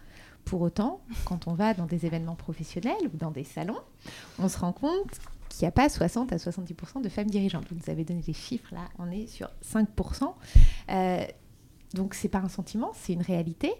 Pour 0.46 0.62
autant, 0.62 1.02
quand 1.26 1.48
on 1.48 1.52
va 1.52 1.74
dans 1.74 1.86
des 1.86 2.06
événements 2.06 2.34
professionnels 2.34 2.96
ou 3.12 3.16
dans 3.18 3.30
des 3.30 3.44
salons, 3.44 3.80
on 4.38 4.48
se 4.48 4.58
rend 4.58 4.72
compte 4.72 5.18
qu'il 5.50 5.62
n'y 5.62 5.68
a 5.68 5.72
pas 5.72 5.90
60 5.90 6.32
à 6.32 6.36
70% 6.36 7.02
de 7.02 7.08
femmes 7.10 7.28
dirigeantes. 7.28 7.64
Vous 7.70 7.76
nous 7.76 7.92
avez 7.92 8.04
donné 8.04 8.22
des 8.22 8.32
chiffres, 8.32 8.72
là, 8.72 8.88
on 8.98 9.10
est 9.10 9.26
sur 9.26 9.50
5 9.60 9.88
donc 11.94 12.14
c'est 12.14 12.28
pas 12.28 12.38
un 12.38 12.48
sentiment, 12.48 12.92
c'est 12.94 13.12
une 13.12 13.22
réalité. 13.22 13.72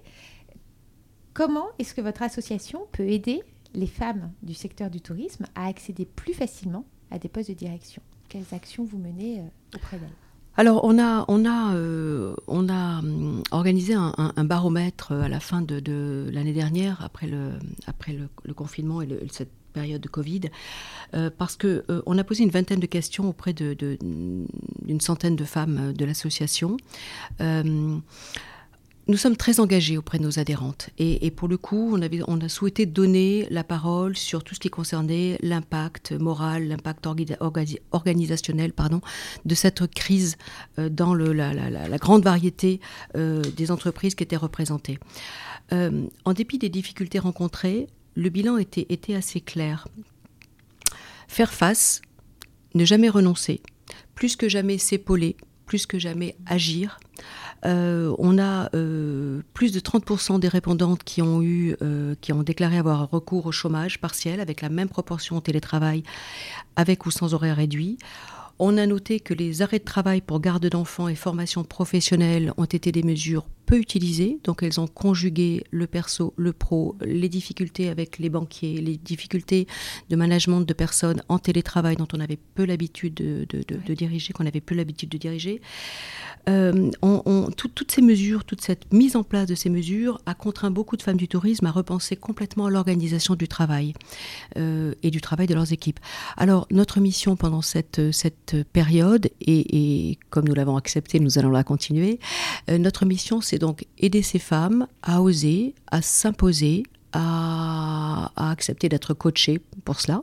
Comment 1.35 1.67
est-ce 1.79 1.95
que 1.95 2.01
votre 2.01 2.23
association 2.23 2.87
peut 2.93 3.07
aider 3.07 3.43
les 3.75 3.87
femmes 3.87 4.33
du 4.43 4.55
secteur 4.55 4.91
du 4.91 5.01
tourisme 5.01 5.47
à 5.55 5.67
accéder 5.67 6.05
plus 6.05 6.35
facilement 6.35 6.85
à 7.11 7.19
des 7.19 7.29
postes 7.29 7.51
de 7.51 7.55
direction? 7.55 8.03
Quelles 8.29 8.53
actions 8.53 8.85
vous 8.85 8.99
menez 8.99 9.41
euh, 9.41 9.77
auprès 9.77 9.99
d'elles? 9.99 10.09
Alors, 10.57 10.81
on 10.83 10.99
a, 10.99 11.25
on 11.29 11.45
a, 11.45 11.77
euh, 11.77 12.35
on 12.49 12.69
a 12.69 12.99
hum, 12.99 13.45
organisé 13.53 13.95
un, 13.95 14.45
baromètre 14.45 15.13
à 15.13 15.29
la 15.29 15.39
fin 15.39 15.63
de, 15.63 16.29
l'année 16.33 16.53
dernière, 16.53 17.01
après 17.05 17.29
le, 17.29 17.53
après 17.87 18.13
le, 18.13 18.55
confinement 18.55 19.01
et 19.01 19.09
cette 19.31 19.53
période 19.73 20.01
de 20.01 20.09
Covid, 20.09 20.43
euh, 21.15 21.31
parce 21.37 21.57
que 21.57 21.85
on 22.07 22.19
a 22.19 22.25
posé 22.25 22.45
une 22.45 22.51
vingtaine 22.51 22.81
de 22.81 22.87
questions 22.87 23.29
auprès 23.29 23.53
d'une 23.53 24.47
centaine 25.01 25.37
de 25.37 25.45
femmes 25.45 25.93
de 25.93 26.05
l'association 26.05 26.77
nous 29.09 29.17
sommes 29.17 29.37
très 29.37 29.59
engagés 29.59 29.97
auprès 29.97 30.19
de 30.19 30.23
nos 30.23 30.39
adhérentes 30.39 30.91
et, 30.99 31.31
pour 31.31 31.49
le 31.49 31.57
coup, 31.57 31.97
on, 31.97 32.41
a 32.41 32.49
souhaité 32.49 32.85
donner 32.85 33.47
la 33.51 33.65
parole 33.65 34.17
sur 34.17 34.45
tout 34.45 34.55
ce 34.55 34.61
qui 34.61 34.69
concernait 34.69 35.39
l'impact 35.43 36.13
moral, 36.13 36.69
l'impact 36.69 37.07
organisationnel 37.91 38.73
pardon, 38.75 39.01
de 39.47 39.55
cette 39.55 39.87
crise 39.91 40.37
euh, 40.79 40.91
dans 40.91 41.15
la, 41.15 41.99
grande 41.99 42.23
variété 42.23 42.81
euh, 43.17 43.41
des 43.57 43.71
entreprises 43.71 44.15
qui 44.15 44.23
étaient 44.23 44.37
représentées. 44.37 44.99
Euh, 45.73 46.07
en 46.25 46.33
dépit 46.35 46.59
des 46.59 46.69
difficultés 46.69 47.19
rencontrées, 47.19 47.89
le 48.19 48.31
bilan 48.31 48.59
était, 48.59 49.15
assez 49.15 49.41
clair. 49.41 49.87
Faire 51.29 51.55
face, 51.55 52.03
ne 52.75 52.85
jamais 52.85 53.09
renoncer, 53.09 53.63
plus 54.17 54.35
que 54.35 54.49
jamais 54.49 54.77
s'épauler, 54.77 55.37
plus 55.67 55.87
que 55.87 56.01
jamais 56.01 56.35
agir. 56.45 56.99
Euh, 57.65 58.15
on 58.19 58.39
a 58.39 58.71
euh, 58.75 59.43
plus 59.55 59.73
de 59.73 59.79
30% 59.79 60.41
des 60.41 60.49
répondantes 60.49 61.05
qui 61.05 61.23
ont, 61.23 61.43
eu, 61.43 61.77
euh, 61.81 62.17
qui 62.21 62.33
ont 62.33 62.43
déclaré 62.43 62.79
avoir 62.79 63.09
recours 63.09 63.47
au 63.47 63.53
chômage 63.53 64.01
partiel 64.01 64.41
avec 64.41 64.63
la 64.63 64.69
même 64.69 64.89
proportion 64.89 65.37
au 65.37 65.41
télétravail, 65.41 66.03
avec 66.75 67.07
ou 67.07 67.13
sans 67.13 67.35
horaire 67.35 67.57
réduit. 67.57 67.99
On 68.59 68.79
a 68.79 68.87
noté 68.87 69.21
que 69.21 69.33
les 69.33 69.63
arrêts 69.63 69.79
de 69.79 69.85
travail 69.85 70.23
pour 70.23 70.41
garde 70.41 70.67
d'enfants 70.67 71.07
et 71.07 71.15
formation 71.15 71.63
professionnelle 71.63 72.53
ont 72.57 72.65
été 72.65 72.91
des 72.91 73.05
mesures 73.05 73.47
peu 73.69 73.79
utilisées, 73.79 74.39
donc 74.45 74.63
elles 74.63 74.81
ont 74.81 74.87
conjugué 74.87 75.63
le 75.71 75.87
perso, 75.87 76.33
le 76.39 76.55
pro, 76.55 76.97
les 77.03 77.29
difficultés 77.29 77.91
avec 77.91 78.19
les 78.19 78.31
banquiers, 78.31 78.81
les 78.81 78.97
difficultés 78.97 79.67
de 80.09 80.17
management 80.17 80.63
de 80.63 80.73
personnes 80.73 81.23
en 81.29 81.39
télétravail 81.39 81.97
dont 81.97 82.09
on 82.15 82.21
avait 82.21 82.39
peu 82.55 82.65
l'habitude 82.65 83.13
de, 83.13 83.95
diriger, 83.95 84.33
qu'on 84.33 84.47
avait 84.47 84.63
peu 84.63 84.75
l'habitude 84.75 85.11
de 85.11 85.19
diriger. 85.19 85.61
Euh, 86.49 86.91
toutes 87.59 87.91
ces 87.91 88.01
mesures, 88.01 88.45
toute 88.45 88.63
cette 88.63 88.91
mise 88.91 89.17
en 89.17 89.23
place 89.23 89.47
de 89.47 89.55
ces 89.55 89.69
mesures 89.69 90.19
a 90.25 90.33
contraint 90.33 90.71
beaucoup 90.71 90.97
de 90.97 91.03
femmes 91.03 91.19
du 91.19 91.29
tourisme 91.29 91.67
à 91.67 91.71
repenser 91.71 92.17
complètement 92.17 92.71
l'organisation 92.71 93.35
du 93.35 93.49
travail 93.49 93.93
euh, 94.57 94.95
et 95.03 95.11
du 95.11 95.21
travail 95.21 95.47
de 95.47 95.55
leurs 95.55 95.75
équipes. 95.75 96.01
Alors 96.39 96.67
notre 96.71 97.01
mission 97.01 97.37
pendant 97.37 97.61
cette, 97.61 98.13
cette 98.13 98.57
période, 98.73 99.29
et, 99.43 100.19
comme 100.31 100.49
nous 100.49 100.55
l'avons 100.55 100.79
accepté, 100.79 101.21
nous 101.21 101.39
allons 101.39 101.51
la 101.51 101.65
continuer, 101.65 102.19
euh, 102.71 102.79
notre 102.79 103.05
mission 103.05 103.43
c'est 103.43 103.58
donc 103.59 103.87
aider 103.99 104.23
ces 104.23 104.39
femmes 104.39 104.87
à 105.03 105.23
oser, 105.23 105.75
à 105.91 106.03
s'imposer, 106.03 106.85
à, 107.13 108.33
accepter 108.37 108.89
d'être 108.89 109.15
coachée 109.15 109.61
pour 109.85 110.01
cela, 110.01 110.23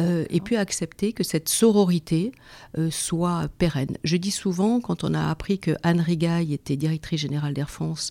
euh, 0.00 0.24
et 0.30 0.40
puis 0.40 0.56
à 0.56 0.60
accepter 0.60 1.12
que 1.12 1.22
cette 1.22 1.48
sororité 1.48 2.32
euh, 2.78 2.90
soit 2.90 3.48
pérenne. 3.58 3.96
Je 4.04 4.16
dis 4.16 4.30
souvent, 4.30 4.80
quand 4.80 5.04
on 5.04 5.14
a 5.14 5.28
appris 5.28 5.58
que 5.58 5.72
Anne 5.82 6.00
Rigaille 6.00 6.54
était 6.54 6.76
directrice 6.76 7.20
générale 7.20 7.54
d'Air 7.54 7.70
France, 7.70 8.10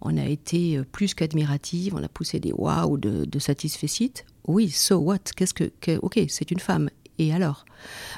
on 0.00 0.16
a 0.16 0.26
été 0.26 0.76
euh, 0.76 0.84
plus 0.84 1.14
qu'admirative, 1.14 1.94
on 1.94 2.02
a 2.02 2.08
poussé 2.08 2.40
des 2.40 2.52
waouh 2.52 2.98
de, 2.98 3.24
de 3.24 3.38
satisfecit. 3.38 4.12
Oui, 4.46 4.70
so 4.70 4.96
what? 4.96 5.18
Qu'est-ce 5.36 5.54
que, 5.54 5.70
ok, 5.98 6.20
c'est 6.28 6.50
une 6.50 6.60
femme. 6.60 6.90
Et 7.18 7.32
alors? 7.32 7.64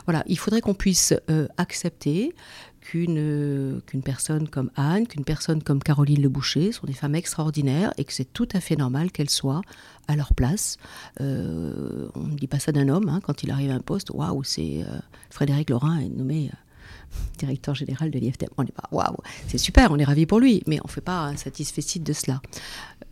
Voilà, 0.07 0.25
il 0.27 0.39
faudrait 0.39 0.63
qu'on 0.63 0.75
puisse 0.75 1.13
accepter 1.59 2.35
qu'une 2.87 3.81
qu'une 3.87 4.03
personne 4.03 4.49
comme 4.49 4.71
Anne, 4.77 5.07
qu'une 5.09 5.25
personne 5.25 5.63
comme 5.63 5.83
Caroline 5.83 6.23
Le 6.23 6.29
Boucher 6.29 6.71
sont 6.71 6.87
des 6.87 6.93
femmes 6.93 7.17
extraordinaires 7.17 7.93
et 7.99 8.05
que 8.05 8.13
c'est 8.13 8.33
tout 8.33 8.49
à 8.53 8.61
fait 8.61 8.77
normal 8.77 9.11
qu'elles 9.11 9.31
soient 9.31 9.63
à 10.07 10.15
leur 10.15 10.35
place. 10.35 10.77
Euh, 11.21 12.09
on 12.15 12.29
ne 12.29 12.37
dit 12.37 12.47
pas 12.47 12.61
ça 12.61 12.71
d'un 12.71 12.89
homme 12.89 13.09
hein, 13.09 13.21
quand 13.23 13.43
il 13.43 13.51
arrive 13.51 13.71
à 13.73 13.75
un 13.75 13.81
poste. 13.81 14.11
Waouh, 14.11 14.45
c'est 14.45 14.85
euh, 14.87 14.99
Frédéric 15.31 15.71
Laurin 15.71 15.99
est 15.99 16.09
nommé 16.09 16.51
euh, 16.53 17.17
directeur 17.39 17.75
général 17.75 18.13
de 18.13 18.19
l'IFTM. 18.21 18.51
On 18.57 18.63
n'est 18.63 18.71
pas 18.71 18.89
waouh, 18.93 19.17
c'est 19.49 19.59
super, 19.59 19.91
on 19.91 19.99
est 19.99 20.05
ravi 20.05 20.25
pour 20.27 20.39
lui, 20.39 20.63
mais 20.69 20.79
on 20.85 20.87
ne 20.87 20.93
fait 20.93 21.01
pas 21.01 21.25
un 21.25 21.37
satisfait 21.37 21.83
de 21.99 22.13
cela. 22.13 22.41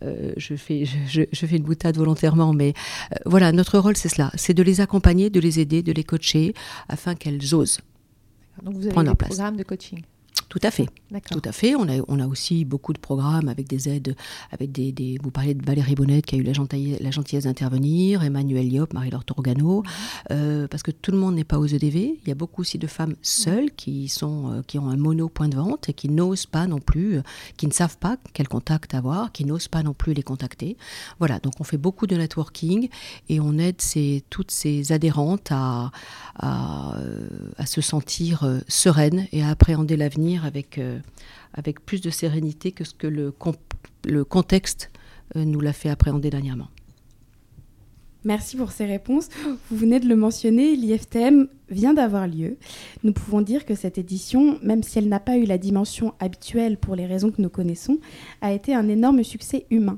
je, 0.01 0.55
fais, 0.55 0.85
je, 0.85 1.25
fais 1.33 1.57
une 1.57 1.63
boutade 1.63 1.97
volontairement, 1.97 2.53
mais 2.53 2.73
voilà, 3.25 3.51
notre 3.51 3.77
rôle 3.77 3.97
c'est 3.97 4.09
cela, 4.09 4.31
c'est 4.35 4.53
de 4.53 4.63
les 4.63 4.79
accompagner, 4.79 5.29
de 5.29 5.39
les 5.41 5.59
aider, 5.59 5.83
de 5.83 5.91
les 5.91 6.03
coacher 6.03 6.53
afin 6.87 7.15
qu'elles 7.15 7.53
osent 7.55 7.79
donc 8.63 8.75
vous 8.75 8.87
avez 8.87 9.03
des 9.03 9.15
programmes 9.15 9.57
de 9.57 9.63
coaching 9.63 10.01
tout 10.49 10.59
à 10.63 10.71
fait. 10.71 10.87
Tout 11.31 11.41
à 11.43 11.51
fait. 11.51 11.75
On 11.75 11.87
a, 11.87 12.03
on 12.07 12.19
a 12.19 12.27
aussi 12.27 12.65
beaucoup 12.65 12.93
de 12.93 12.99
programmes 12.99 13.47
avec 13.47 13.67
des 13.67 13.89
aides, 13.89 14.15
avec 14.51 14.71
des, 14.71 14.91
des 14.91 15.17
vous 15.21 15.31
parlez 15.31 15.53
de 15.53 15.65
Valérie 15.65 15.95
Bonnette 15.95 16.25
qui 16.25 16.35
a 16.35 16.37
eu 16.37 16.43
la, 16.43 16.53
gentillesse, 16.53 16.99
la 17.01 17.11
gentillesse 17.11 17.45
d'intervenir, 17.45 18.23
Emmanuel 18.23 18.71
Yop, 18.71 18.93
Marie-Laure 18.93 19.23
Torgano, 19.23 19.81
mhm. 19.81 19.89
euh, 20.31 20.67
parce 20.67 20.83
que 20.83 20.91
tout 20.91 21.11
le 21.11 21.17
monde 21.17 21.35
n'est 21.35 21.43
pas 21.43 21.57
aux 21.57 21.65
EDV. 21.65 22.19
Il 22.21 22.27
y 22.27 22.31
a 22.31 22.35
beaucoup 22.35 22.61
aussi 22.61 22.77
de 22.77 22.87
femmes 22.87 23.15
seules 23.21 23.71
qui, 23.71 24.07
sont, 24.07 24.51
euh, 24.51 24.61
qui 24.67 24.77
ont 24.77 24.89
un 24.89 24.97
mono 24.97 25.29
point 25.29 25.47
de 25.47 25.55
vente 25.55 25.89
et 25.89 25.93
qui 25.93 26.09
n'osent 26.09 26.45
pas 26.45 26.67
non 26.67 26.79
plus, 26.79 27.17
euh, 27.17 27.21
qui 27.57 27.67
ne 27.67 27.73
savent 27.73 27.97
pas 27.97 28.17
quel 28.33 28.47
contact 28.47 28.93
avoir, 28.93 29.31
qui 29.31 29.45
n'osent 29.45 29.67
pas 29.67 29.83
non 29.83 29.93
plus 29.93 30.13
les 30.13 30.23
contacter. 30.23 30.77
Voilà, 31.19 31.39
donc 31.39 31.53
on 31.59 31.63
fait 31.63 31.77
beaucoup 31.77 32.07
de 32.07 32.15
networking 32.15 32.89
et 33.29 33.39
on 33.39 33.57
aide 33.57 33.81
ces, 33.81 34.23
toutes 34.29 34.51
ces 34.51 34.91
adhérentes 34.91 35.51
à, 35.51 35.91
à, 36.35 36.97
à 37.57 37.65
se 37.65 37.81
sentir 37.81 38.47
sereines 38.67 39.27
et 39.31 39.43
à 39.43 39.49
appréhender 39.49 39.97
l'avenir 39.97 40.34
avec, 40.43 40.77
euh, 40.77 40.99
avec 41.53 41.85
plus 41.85 42.01
de 42.01 42.09
sérénité 42.09 42.71
que 42.71 42.83
ce 42.83 42.93
que 42.93 43.07
le, 43.07 43.33
le 44.05 44.25
contexte 44.25 44.91
euh, 45.35 45.45
nous 45.45 45.61
l'a 45.61 45.73
fait 45.73 45.89
appréhender 45.89 46.29
dernièrement. 46.29 46.67
Merci 48.25 48.57
pour 48.57 48.71
ces 48.71 48.85
réponses. 48.85 49.29
Vous 49.69 49.77
venez 49.77 49.99
de 49.99 50.07
le 50.07 50.15
mentionner, 50.15 50.75
l'IFTM 50.75 51.47
vient 51.69 51.93
d'avoir 51.93 52.27
lieu. 52.27 52.57
Nous 53.03 53.13
pouvons 53.13 53.41
dire 53.41 53.65
que 53.65 53.75
cette 53.75 53.99
édition, 53.99 54.57
même 54.63 54.81
si 54.81 54.97
elle 54.97 55.07
n'a 55.07 55.19
pas 55.19 55.37
eu 55.37 55.45
la 55.45 55.59
dimension 55.59 56.15
habituelle 56.19 56.77
pour 56.77 56.95
les 56.95 57.05
raisons 57.05 57.29
que 57.29 57.41
nous 57.41 57.49
connaissons, 57.49 57.99
a 58.41 58.51
été 58.51 58.73
un 58.73 58.89
énorme 58.89 59.23
succès 59.23 59.67
humain. 59.69 59.97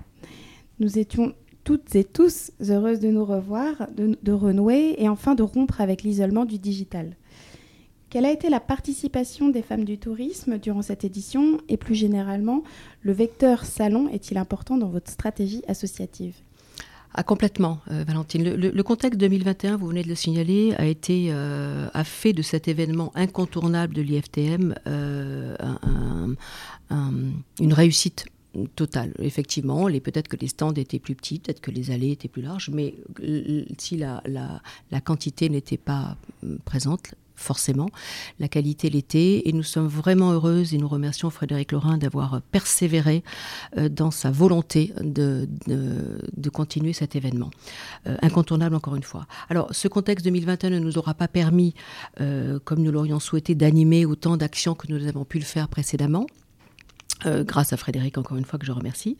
Nous 0.81 0.99
étions 0.99 1.33
toutes 1.63 1.95
et 1.95 2.03
tous 2.03 2.51
heureuses 2.69 2.99
de 2.99 3.09
nous 3.09 3.23
revoir, 3.23 3.87
de, 3.95 4.17
de 4.21 4.31
renouer 4.33 4.95
et 4.97 5.07
enfin 5.07 5.33
de 5.33 5.43
rompre 5.43 5.79
avec 5.79 6.03
l'isolement 6.03 6.43
du 6.43 6.59
digital. 6.59 7.15
Quelle 8.09 8.25
a 8.25 8.31
été 8.31 8.49
la 8.49 8.61
participation 8.61 9.49
des 9.49 9.61
femmes 9.61 9.83
du 9.83 9.97
tourisme 9.97 10.57
durant 10.57 10.81
cette 10.81 11.03
édition 11.03 11.59
et 11.67 11.75
plus 11.75 11.95
généralement, 11.95 12.63
le 13.01 13.11
vecteur 13.11 13.65
salon 13.65 14.07
est-il 14.09 14.37
important 14.37 14.77
dans 14.77 14.87
votre 14.87 15.11
stratégie 15.11 15.61
associative? 15.67 16.35
Ah, 17.13 17.23
complètement, 17.23 17.79
euh, 17.91 18.03
Valentine. 18.05 18.43
Le, 18.53 18.83
contexte 18.83 19.19
2021, 19.19 19.75
vous 19.75 19.87
venez 19.87 20.03
de 20.03 20.07
le 20.07 20.15
signaler, 20.15 20.75
euh, 20.79 21.89
a 21.93 22.03
fait 22.03 22.31
de 22.31 22.41
cet 22.41 22.67
événement 22.67 23.11
incontournable 23.15 23.93
de 23.93 24.01
l'IFTM 24.01 24.75
euh, 24.87 25.55
une 27.59 27.73
réussite 27.73 28.27
total. 28.75 29.13
Effectivement, 29.19 29.85
peut-être 29.85 30.27
que 30.27 30.37
les 30.37 30.47
stands 30.47 30.73
étaient 30.73 30.99
plus 30.99 31.15
petits, 31.15 31.39
peut-être 31.39 31.59
que 31.59 31.71
les 31.71 31.91
allées 31.91 32.11
étaient 32.11 32.27
plus 32.27 32.41
larges, 32.41 32.69
mais 32.71 32.95
si 33.77 33.97
la, 33.97 34.21
la 34.91 35.01
quantité 35.01 35.49
n'était 35.49 35.77
pas 35.77 36.17
présente, 36.65 37.13
forcément. 37.37 37.89
La 38.39 38.49
qualité 38.49 38.89
l'était 38.89 39.43
et 39.47 39.53
nous 39.53 39.63
sommes 39.63 39.87
vraiment 39.87 40.33
heureuses 40.33 40.73
et 40.73 40.77
nous 40.77 40.87
remercions 40.87 41.29
Frédéric 41.29 41.71
Lorrain 41.71 41.97
d'avoir 41.97 42.41
persévéré 42.51 43.23
euh, 43.77 43.87
dans 43.87 44.11
sa 44.11 44.31
volonté 44.31 44.93
de, 45.01 45.47
de, 45.67 46.49
continuer 46.49 46.93
cet 46.93 47.15
événement. 47.15 47.51
Euh, 48.07 48.17
incontournable 48.21 48.75
encore 48.75 48.95
une 48.95 49.03
fois. 49.03 49.27
Alors 49.49 49.67
ce 49.71 49.87
contexte 49.87 50.25
2021 50.25 50.71
ne 50.71 50.79
nous 50.79 50.97
aura 50.97 51.13
pas 51.13 51.27
permis, 51.27 51.75
euh, 52.19 52.59
comme 52.63 52.81
nous 52.81 52.91
l'aurions 52.91 53.19
souhaité, 53.19 53.53
d'animer 53.53 54.05
autant 54.05 54.37
d'actions 54.37 54.73
que 54.73 54.87
nous 54.91 55.07
avons 55.07 55.23
pu 55.23 55.37
le 55.37 55.45
faire 55.45 55.69
précédemment. 55.69 56.25
Grâce 57.25 57.73
à 57.73 57.77
Frédéric, 57.77 58.19
encore 58.19 58.37
une 58.37 58.45
fois, 58.45 58.59
que 58.59 58.65
je 58.67 58.71
remercie. 58.71 59.17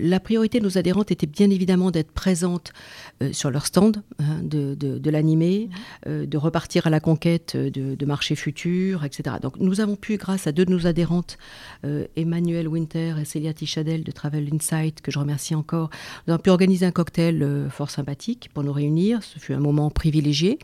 La 0.00 0.20
priorité 0.20 0.58
de 0.58 0.64
nos 0.64 0.78
adhérentes 0.78 1.10
était 1.10 1.26
bien 1.26 1.50
évidemment 1.50 1.90
d'être 1.90 2.12
présentes 2.12 2.72
euh, 3.22 3.32
sur 3.32 3.50
leur 3.50 3.66
stand, 3.66 4.02
hein, 4.18 4.40
de, 4.42 4.74
de, 4.74 5.10
l'animer, 5.10 5.68
mmh. 6.06 6.26
de 6.26 6.38
repartir 6.38 6.86
à 6.86 6.90
la 6.90 7.00
conquête 7.00 7.56
de, 7.56 8.06
marchés 8.06 8.34
futurs, 8.34 9.04
etc. 9.04 9.36
Donc 9.40 9.58
nous 9.58 9.80
avons 9.80 9.96
pu, 9.96 10.16
grâce 10.16 10.46
à 10.46 10.52
deux 10.52 10.64
de 10.64 10.70
nos 10.70 10.86
adhérentes, 10.86 11.38
Emmanuel 12.16 12.68
Winter 12.68 13.14
et 13.20 13.24
Célia 13.24 13.54
Tichadel 13.54 14.04
de 14.04 14.10
Travel 14.10 14.48
Insight, 14.52 15.00
que 15.00 15.10
je 15.10 15.18
remercie 15.18 15.54
encore, 15.54 15.90
nous 16.26 16.34
avons 16.34 16.42
pu 16.42 16.50
organiser 16.50 16.84
un 16.84 16.90
cocktail 16.90 17.66
fort 17.70 17.90
sympathique 17.90 18.50
pour 18.52 18.62
nous 18.62 18.72
réunir. 18.72 19.22
Ce 19.22 19.38
fut 19.38 19.54
un 19.54 19.60
moment 19.60 19.90
privilégié. 19.90 20.58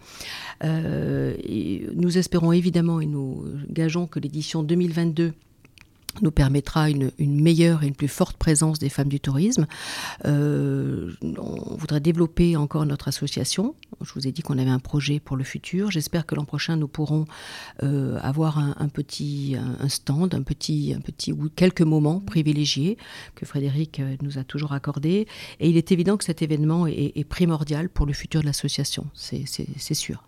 Et 0.63 1.87
nous 1.95 2.19
espérons 2.19 2.53
évidemment 2.53 3.01
et 3.01 3.07
nous 3.07 3.45
gageons 3.71 4.07
que 4.07 4.19
l'édition 4.21 4.63
2022 4.63 5.33
nous 6.23 6.31
permettra 6.31 6.91
une, 6.91 7.11
meilleure 7.19 7.83
et 7.83 7.87
une 7.87 7.95
plus 7.95 8.09
forte 8.09 8.37
présence 8.37 8.79
des 8.79 8.89
femmes 8.89 9.09
du 9.09 9.21
tourisme. 9.21 9.67
Euh, 10.27 11.13
on 11.23 11.77
voudrait 11.77 12.01
développer 12.01 12.57
encore 12.57 12.87
notre 12.87 13.09
association. 13.09 13.75
Je 14.01 14.13
vous 14.15 14.27
ai 14.27 14.33
dit 14.33 14.43
qu'on 14.43 14.59
avait 14.59 14.71
un 14.71 14.79
projet 14.79 15.21
pour 15.21 15.37
le 15.37 15.45
futur. 15.45 15.91
J'espère 15.91 16.27
que 16.27 16.35
l'an 16.35 16.45
prochain, 16.45 16.77
nous 16.77 16.89
pourrons 16.89 17.27
euh, 17.83 18.19
avoir 18.23 18.59
un, 18.59 18.89
petit 18.89 19.57
stand, 19.89 20.35
un 20.35 20.43
petit, 20.43 20.95
un 20.97 21.01
petit 21.01 21.33
ou 21.33 21.49
quelques 21.55 21.83
moments 21.83 22.21
privilégiés 22.21 22.97
que 23.35 23.47
Frédéric 23.47 24.01
euh, 24.01 24.17
nous 24.23 24.39
a 24.39 24.45
toujours 24.45 24.73
accordés. 24.73 25.27
Et 25.61 25.69
il 25.69 25.77
est 25.77 25.93
évident 25.93 26.17
que 26.17 26.25
cet 26.25 26.43
événement 26.43 26.87
est, 26.87 27.13
est 27.15 27.25
primordial 27.25 27.89
pour 27.89 28.07
le 28.07 28.13
futur 28.13 28.41
de 28.41 28.47
l'association, 28.47 29.07
c'est 29.15 29.95
sûr. 29.95 30.25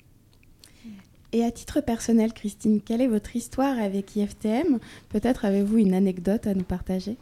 Et 1.33 1.45
à 1.45 1.51
titre 1.51 1.81
personnel, 1.81 2.35
Christine, 2.35 2.81
quelle 2.85 3.01
est 3.01 3.07
votre 3.07 3.35
histoire 3.37 3.79
avec 3.79 4.17
IFTM 4.17 4.79
Peut-être 5.09 5.47
avez-vous 5.47 5.79
une 5.79 5.95
anecdote 5.95 6.47
à 6.47 6.53
nous 6.53 6.63
partager? 6.63 7.17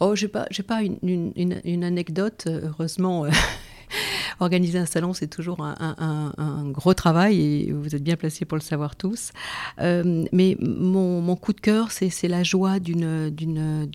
Oh, 0.00 0.16
je 0.16 0.26
n'ai 0.26 0.28
pas, 0.32 0.46
pas 0.66 0.82
une, 0.82 1.32
une, 1.64 1.84
anecdote, 1.84 2.48
heureusement. 2.48 3.26
Organiser 4.40 4.78
un 4.78 4.86
salon, 4.86 5.14
c'est 5.14 5.28
toujours 5.28 5.60
un, 5.60 6.70
gros 6.70 6.94
travail 6.94 7.40
et 7.40 7.72
vous 7.72 7.94
êtes 7.94 8.02
bien 8.02 8.16
placés 8.16 8.44
pour 8.44 8.56
le 8.56 8.62
savoir 8.62 8.96
tous. 8.96 9.32
Euh, 9.80 10.24
mais 10.32 10.56
mon, 10.60 11.20
mon, 11.20 11.36
coup 11.36 11.52
de 11.52 11.60
cœur, 11.60 11.90
c'est 11.90 12.28
la 12.28 12.42
joie 12.42 12.78
d'une 12.80 13.32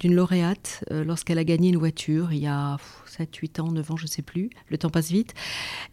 lauréate 0.03 0.83
euh, 0.91 1.03
lorsqu'elle 1.03 1.37
a 1.37 1.43
gagné 1.43 1.69
une 1.69 1.77
voiture 1.77 2.33
il 2.33 2.39
y 2.39 2.47
a 2.47 2.77
7, 3.17 3.35
8 3.35 3.59
ans, 3.59 3.71
9 3.71 3.91
ans, 3.91 3.97
je 3.97 4.03
ne 4.03 4.09
sais 4.09 4.21
plus, 4.21 4.49
le 4.69 4.77
temps 4.77 4.89
passe 4.89 5.11
vite. 5.11 5.33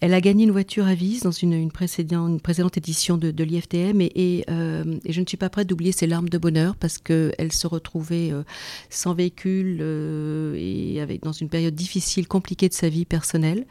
Elle 0.01 0.15
a 0.15 0.21
gagné 0.21 0.45
une 0.45 0.51
voiture 0.51 0.87
à 0.87 0.95
vis 0.95 1.21
dans 1.23 1.31
une, 1.31 1.53
une, 1.53 1.71
précédente, 1.71 2.41
précédente, 2.43 2.77
édition 2.79 3.19
de, 3.19 3.31
de 3.31 3.45
l'IFTM 3.45 4.01
et, 4.01 4.45
euh, 4.49 4.99
et, 5.05 5.13
je 5.13 5.21
ne 5.21 5.27
suis 5.27 5.37
pas 5.37 5.51
prête 5.51 5.69
d'oublier 5.69 5.93
ses 5.93 6.07
larmes 6.07 6.29
de 6.29 6.39
bonheur 6.39 6.77
parce 6.77 6.99
qu'elle 6.99 7.53
se 7.53 7.67
retrouvait 7.67 8.33
euh, 8.33 8.43
sans 8.89 9.13
véhicule 9.13 9.79
euh, 9.81 10.55
et 10.59 11.01
avec, 11.01 11.23
dans 11.23 11.33
une 11.33 11.49
période 11.49 11.75
difficile, 11.75 12.27
compliquée 12.27 12.69
de 12.69 12.75
sa 12.75 12.89
vie 12.89 13.05
personnelle. 13.05 13.67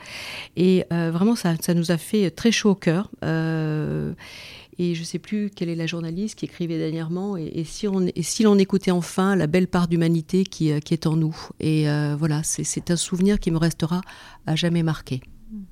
Et 0.55 0.85
vraiment, 0.89 1.35
ça, 1.35 1.55
ça, 1.59 1.73
nous 1.73 1.91
a 1.91 1.97
fait 1.97 2.29
très 2.31 2.51
chaud 2.51 2.71
au 2.71 2.75
cœur. 2.75 3.09
Et 4.81 4.95
je 4.95 5.01
ne 5.01 5.05
sais 5.05 5.19
plus 5.19 5.49
quelle 5.49 5.67
est 5.67 5.75
la 5.75 5.87
journaliste 5.87 6.39
qui 6.39 6.45
écrivait 6.45 6.77
dernièrement. 6.77 7.35
Et, 7.35 7.65
si, 7.65 7.85
on, 7.85 8.07
et 8.07 8.23
si 8.23 8.43
l'on 8.43 8.57
écoutait 8.57 8.91
enfin 8.91 9.35
la 9.35 9.45
belle 9.45 9.67
part 9.67 9.89
d'humanité 9.89 10.45
qui, 10.45 10.71
euh, 10.71 10.79
qui, 10.79 10.93
est 10.93 11.05
en 11.05 11.17
nous. 11.17 11.35
Et 11.59 11.89
euh, 11.89 12.15
voilà, 12.17 12.43
c'est 12.43 12.89
un 12.89 12.95
souvenir 12.95 13.41
qui 13.41 13.51
me 13.51 13.57
restera 13.57 13.99
à 14.47 14.55
jamais 14.55 14.81
marqué, 14.81 15.19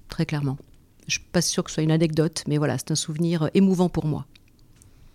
très 0.10 0.26
clairement. 0.26 0.58
Je 1.08 1.20
ne 1.20 1.22
suis 1.22 1.30
pas 1.32 1.42
sûre 1.42 1.64
que 1.64 1.72
ce 1.72 1.76
soit 1.76 1.84
une 1.84 1.92
anecdote, 1.92 2.44
mais 2.50 2.58
voilà, 2.58 2.78
c'est 2.78 2.92
un 2.92 2.96
souvenir 2.96 3.50
émouvant 3.54 3.88
pour 3.88 4.06
moi. 4.06 4.26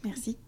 Merci. 0.04 0.38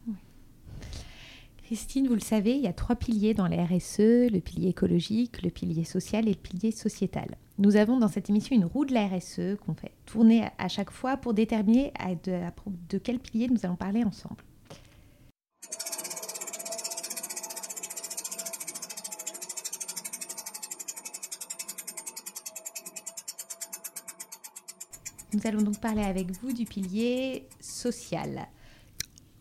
Christine, 1.64 2.09
vous 2.09 2.14
le 2.14 2.20
savez, 2.20 2.52
il 2.52 2.62
y 2.62 2.66
a 2.66 2.72
trois 2.72 2.96
piliers 2.96 3.35
dans 3.35 3.46
la 3.46 3.62
RSE, 3.62 4.30
le 4.33 4.40
pilier 4.40 4.70
écologique, 4.70 5.42
le 5.42 5.50
pilier 5.50 5.85
social 5.85 6.26
et 6.28 6.33
le 6.33 6.38
pilier 6.38 6.70
sociétal. 6.70 7.37
Nous 7.56 7.76
avons 7.76 7.98
dans 7.98 8.08
cette 8.08 8.28
émission 8.30 8.56
une 8.56 8.64
roue 8.64 8.84
de 8.84 8.92
la 8.92 9.06
RSE 9.06 9.56
qu'on 9.64 9.74
fait 9.74 9.92
tourner 10.06 10.48
à 10.58 10.66
chaque 10.66 10.90
fois 10.90 11.16
pour 11.16 11.34
déterminer 11.34 11.92
de, 12.24 12.98
quel 12.98 13.20
pilier 13.20 13.48
nous 13.48 13.64
allons 13.64 13.76
parler 13.76 14.02
ensemble. 14.02 14.42
Nous 25.32 25.40
allons 25.44 25.62
donc 25.62 25.80
parler 25.80 26.02
avec 26.02 26.32
vous 26.32 26.52
du 26.52 26.64
pilier 26.64 27.48
social. 27.60 28.48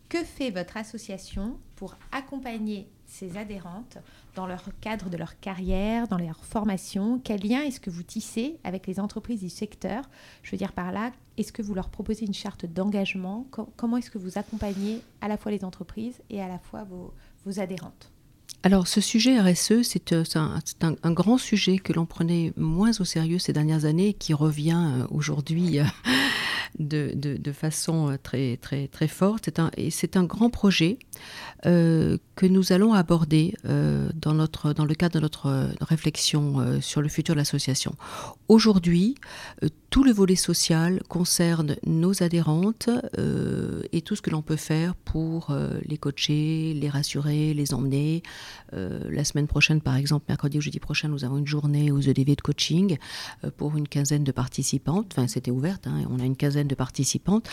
Que 0.08 0.22
fait 0.22 0.50
votre 0.50 0.76
association 0.76 1.58
pour 1.74 1.96
accompagner 2.12 2.88
ses 3.06 3.36
adhérentes 3.36 3.98
dans 4.34 4.46
leur 4.46 4.64
cadre 4.80 5.10
de 5.10 5.16
leur 5.16 5.38
carrière, 5.40 6.08
dans 6.08 6.18
leur 6.18 6.44
formation 6.44 7.20
Quel 7.22 7.40
lien 7.40 7.62
est-ce 7.62 7.80
que 7.80 7.90
vous 7.90 8.02
tissez 8.02 8.58
avec 8.64 8.86
les 8.86 9.00
entreprises 9.00 9.40
du 9.40 9.48
secteur? 9.48 10.02
Je 10.42 10.50
veux 10.50 10.56
dire 10.56 10.72
par 10.72 10.92
là, 10.92 11.12
est-ce 11.36 11.52
que 11.52 11.62
vous 11.62 11.74
leur 11.74 11.88
proposez 11.88 12.26
une 12.26 12.34
charte 12.34 12.66
d'engagement? 12.66 13.46
Comment 13.76 13.96
est-ce 13.96 14.10
que 14.10 14.18
vous 14.18 14.38
accompagnez 14.38 15.00
à 15.20 15.28
la 15.28 15.36
fois 15.36 15.52
les 15.52 15.64
entreprises 15.64 16.20
et 16.30 16.40
à 16.40 16.48
la 16.48 16.58
fois 16.58 16.84
vos, 16.84 17.60
adhérentes? 17.60 18.10
Alors 18.62 18.88
ce 18.88 19.00
sujet 19.00 19.38
RSE, 19.38 19.82
c'est 19.82 20.12
euh, 20.12 20.24
un, 20.80 21.12
grand 21.12 21.36
sujet 21.36 21.78
que 21.78 21.92
l'on 21.92 22.06
prenait 22.06 22.52
moins 22.56 22.92
au 22.98 23.04
sérieux 23.04 23.38
ces 23.38 23.52
dernières 23.52 23.84
années 23.84 24.08
et 24.08 24.14
qui 24.14 24.32
revient 24.32 25.00
euh, 25.00 25.06
aujourd'hui 25.10 25.80
euh, 26.80 27.12
de, 27.14 27.52
façon 27.52 28.16
très, 28.22 28.56
très, 28.56 28.88
très 28.88 29.08
forte. 29.08 29.50
Un, 29.58 29.70
et 29.76 29.90
c'est 29.90 30.16
un 30.16 30.24
grand 30.24 30.50
projet 30.50 30.98
euh, 31.66 32.18
que 32.36 32.46
nous 32.46 32.72
allons 32.72 32.92
aborder 32.94 33.54
euh, 33.64 34.08
dans, 34.14 34.34
notre, 34.34 34.72
dans 34.72 34.84
le 34.84 34.94
cadre 34.94 35.14
de 35.14 35.20
notre 35.20 35.46
euh, 35.46 35.68
réflexion 35.80 36.80
sur 36.80 37.00
le 37.00 37.08
futur 37.08 37.34
de 37.34 37.38
l'association. 37.38 37.94
Aujourd'hui, 38.48 39.14
tout 39.88 40.02
le 40.02 40.12
volet 40.12 40.34
social 40.34 41.00
concerne 41.08 41.76
nos 41.86 42.22
adhérentes 42.22 42.90
et 43.92 44.02
tout 44.02 44.16
ce 44.16 44.22
que 44.22 44.30
l'on 44.30 44.42
peut 44.42 44.56
faire 44.56 44.94
pour 44.96 45.56
les 45.86 45.96
coacher, 45.96 46.74
les 46.74 46.88
rassurer, 46.88 47.54
les 47.54 47.72
emmener. 47.72 48.22
la 48.72 49.24
semaine 49.24 49.46
prochaine, 49.46 49.80
par 49.80 49.96
exemple, 49.96 50.26
mercredi 50.28 50.58
ou 50.58 50.60
jeudi 50.60 50.80
prochain, 50.80 51.08
nous 51.08 51.24
avons 51.24 51.38
une 51.38 51.46
journée 51.46 51.92
aux 51.92 52.00
EDV 52.00 52.36
de 52.36 52.42
coaching 52.42 52.98
pour 53.56 53.76
une 53.76 53.88
quinzaine 53.88 54.24
de 54.24 54.32
participantes. 54.32 55.12
Enfin, 55.12 55.28
c'était 55.28 55.52
ouverte, 55.52 55.86
hein, 55.86 56.02
on 56.10 56.18
a 56.18 56.24
une 56.24 56.36
quinzaine 56.36 56.63
de 56.68 56.74
participantes. 56.74 57.48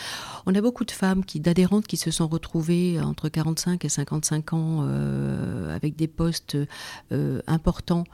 On 0.46 0.54
a 0.54 0.60
beaucoup 0.60 0.84
de 0.84 0.90
femmes, 0.90 1.24
qui, 1.24 1.40
d'adhérentes 1.40 1.86
qui 1.86 1.96
se 1.96 2.10
sont 2.10 2.28
retrouvées 2.28 3.00
entre 3.00 3.28
45 3.28 3.84
et 3.84 3.88
50 3.88 4.12
55 4.22 4.52
ans 4.52 4.80
euh, 4.82 5.74
avec 5.74 5.96
des 5.96 6.08
postes 6.08 6.56
euh, 7.12 7.40
importants 7.46 8.04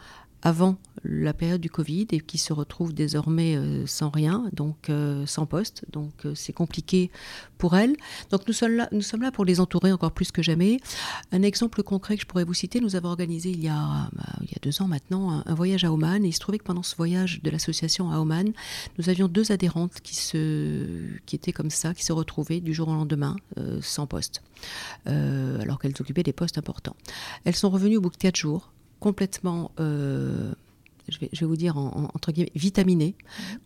avant 0.43 0.77
la 1.05 1.33
période 1.33 1.61
du 1.61 1.71
Covid 1.71 2.07
et 2.13 2.21
qui 2.21 2.39
se 2.39 2.53
retrouvent 2.53 2.95
désormais 2.95 3.57
euh, 3.57 3.87
sans 3.87 4.11
rien, 4.11 4.49
donc 4.53 4.91
sans 5.27 5.47
poste. 5.47 5.85
Donc 5.93 6.13
c'est 6.35 6.53
compliqué 6.53 7.11
pour 7.59 7.77
elles. 7.77 7.97
Donc 8.31 8.43
nous 8.47 8.53
sommes, 8.53 8.77
là, 8.77 9.33
pour 9.33 9.45
les 9.45 9.61
entourer 9.61 9.93
encore 9.93 10.13
plus 10.13 10.31
que 10.31 10.43
jamais. 10.43 10.79
Un 11.33 11.43
exemple 11.43 11.83
concret 11.83 12.17
que 12.17 12.23
je 12.23 12.27
pourrais 12.27 12.45
vous 12.45 12.55
citer, 12.55 12.81
nous 12.81 12.97
avons 12.97 13.09
organisé 13.09 13.51
il 13.51 13.63
y 13.63 13.69
a, 13.69 14.09
bah, 14.13 14.25
deux 14.63 14.83
ans 14.83 14.89
maintenant 14.89 15.43
un, 15.45 15.55
voyage 15.55 15.85
à 15.85 15.93
Oman 15.93 16.25
et 16.25 16.29
il 16.29 16.33
se 16.33 16.41
trouvait 16.41 16.59
que 16.59 16.65
pendant 16.65 16.83
ce 16.83 16.97
voyage 16.97 17.41
de 17.43 17.51
l'association 17.51 18.11
à 18.11 18.19
Oman, 18.19 18.53
nous 18.99 19.09
avions 19.09 19.29
deux 19.29 19.53
adhérentes 19.53 20.01
qui, 20.03 20.17
étaient 21.33 21.53
comme 21.53 21.71
ça, 21.71 21.95
qui 21.95 22.05
se 22.05 22.13
retrouvaient 22.13 22.61
du 22.61 22.75
jour 22.75 22.89
au 22.89 22.95
lendemain 22.95 23.37
sans 23.81 24.07
poste. 24.07 24.43
Euh, 25.07 25.61
alors 25.61 25.79
qu'elles 25.79 25.95
occupaient 25.99 26.23
des 26.23 26.33
postes 26.33 26.59
importants. 26.59 26.97
Elles 27.45 27.57
sont 27.57 27.71
revenues 27.71 27.97
au 27.97 28.01
bout 28.01 28.11
de 28.11 28.17
quatre 28.17 28.37
jours, 28.37 28.73
complètement, 29.01 29.71
euh, 29.81 30.53
je, 31.09 31.19
vais, 31.19 31.47
vous 31.47 31.57
dire 31.57 31.77
entre 31.77 32.33
guillemets, 32.33 32.53
vitaminées, 32.55 33.15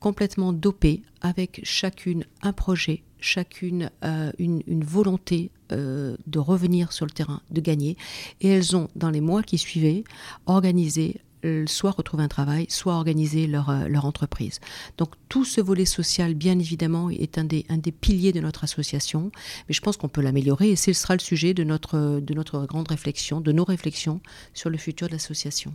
complètement 0.00 0.52
dopées, 0.52 1.02
avec 1.20 1.60
chacune 1.62 2.24
un 2.42 2.52
projet, 2.52 3.02
chacune 3.20 3.90
euh, 4.04 4.32
une, 4.38 4.62
volonté 4.84 5.50
de 5.70 6.38
revenir 6.38 6.92
sur 6.92 7.06
le 7.06 7.12
terrain, 7.12 7.40
de 7.50 7.62
gagner. 7.62 7.96
Et 8.42 8.48
elles 8.48 8.76
ont, 8.76 8.88
dans 8.94 9.08
les 9.08 9.22
mois 9.22 9.42
qui 9.42 9.56
suivaient, 9.56 10.04
organisé 10.44 11.22
soit 11.66 11.90
retrouver 11.90 12.22
un 12.22 12.28
travail, 12.28 12.66
soit 12.68 12.94
organiser 12.94 13.46
leur, 13.46 13.88
leur 13.88 14.04
entreprise. 14.04 14.60
Donc 14.98 15.14
tout 15.28 15.44
ce 15.44 15.60
volet 15.60 15.84
social, 15.84 16.34
bien 16.34 16.58
évidemment, 16.58 17.10
est 17.10 17.38
un 17.38 17.44
des, 17.44 17.64
un 17.68 17.78
des 17.78 17.92
piliers 17.92 18.32
de 18.32 18.40
notre 18.40 18.64
association, 18.64 19.32
mais 19.68 19.74
je 19.74 19.80
pense 19.80 19.96
qu'on 19.96 20.08
peut 20.08 20.20
l'améliorer 20.20 20.70
et 20.70 20.76
ce 20.76 20.92
sera 20.92 21.14
le 21.14 21.20
sujet 21.20 21.54
de 21.54 21.64
notre, 21.64 22.20
de 22.20 22.34
notre 22.34 22.64
grande 22.66 22.88
réflexion, 22.88 23.40
de 23.40 23.52
nos 23.52 23.64
réflexions 23.64 24.20
sur 24.54 24.70
le 24.70 24.78
futur 24.78 25.08
de 25.08 25.12
l'association. 25.12 25.74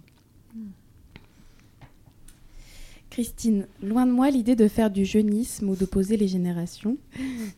Christine, 3.10 3.68
loin 3.82 4.06
de 4.06 4.12
moi 4.12 4.30
l'idée 4.30 4.56
de 4.56 4.68
faire 4.68 4.92
du 4.92 5.06
jeunisme 5.06 5.70
ou 5.70 5.76
d'opposer 5.76 6.18
les 6.18 6.28
générations. 6.28 6.98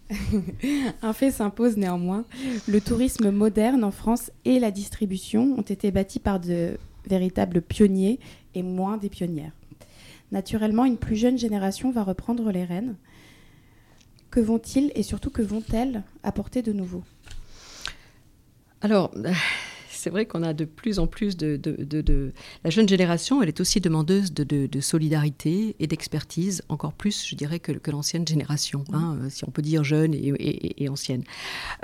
Un 1.01 1.13
fait 1.13 1.31
s'impose 1.31 1.75
néanmoins. 1.75 2.25
Le 2.67 2.79
tourisme 2.79 3.31
moderne 3.31 3.83
en 3.83 3.91
France 3.91 4.31
et 4.45 4.59
la 4.59 4.71
distribution 4.71 5.55
ont 5.57 5.63
été 5.63 5.91
bâtis 5.91 6.19
par 6.19 6.39
de 6.39 6.77
véritables 7.07 7.62
pionniers 7.62 8.19
et 8.55 8.63
moins 8.63 8.97
des 8.97 9.09
pionnières. 9.09 9.51
Naturellement, 10.31 10.85
une 10.85 10.97
plus 10.97 11.15
jeune 11.15 11.38
génération 11.38 11.91
va 11.91 12.03
reprendre 12.03 12.51
les 12.51 12.63
rênes. 12.63 12.95
Que 14.29 14.39
vont-ils 14.39 14.91
et 14.93 15.03
surtout 15.03 15.31
que 15.31 15.41
vont-elles 15.41 16.03
apporter 16.23 16.62
de 16.62 16.71
nouveau? 16.71 17.03
Alors, 18.81 19.12
c'est 19.99 20.09
vrai 20.09 20.25
qu'on 20.25 20.43
a 20.43 20.53
de 20.53 20.63
plus 20.63 20.97
en 20.97 21.07
plus 21.07 21.35
de, 21.35 21.57
de, 21.57 22.31
La 22.63 22.69
jeune 22.69 22.88
génération, 22.88 23.43
elle 23.43 23.49
est 23.49 23.59
aussi 23.59 23.81
demandeuse 23.81 24.33
de, 24.33 24.79
solidarité 24.79 25.75
et 25.79 25.88
d'expertise, 25.88 26.63
encore 26.69 26.93
plus, 26.93 27.27
je 27.27 27.35
dirais, 27.35 27.59
que, 27.59 27.73
que 27.73 27.91
l'ancienne 27.91 28.25
génération, 28.25 28.85
hein, 28.93 29.17
euh, 29.21 29.29
si 29.29 29.43
on 29.43 29.51
peut 29.51 29.62
dire 29.62 29.83
jeune 29.83 30.13
et, 30.13 30.88
ancienne. 30.89 31.23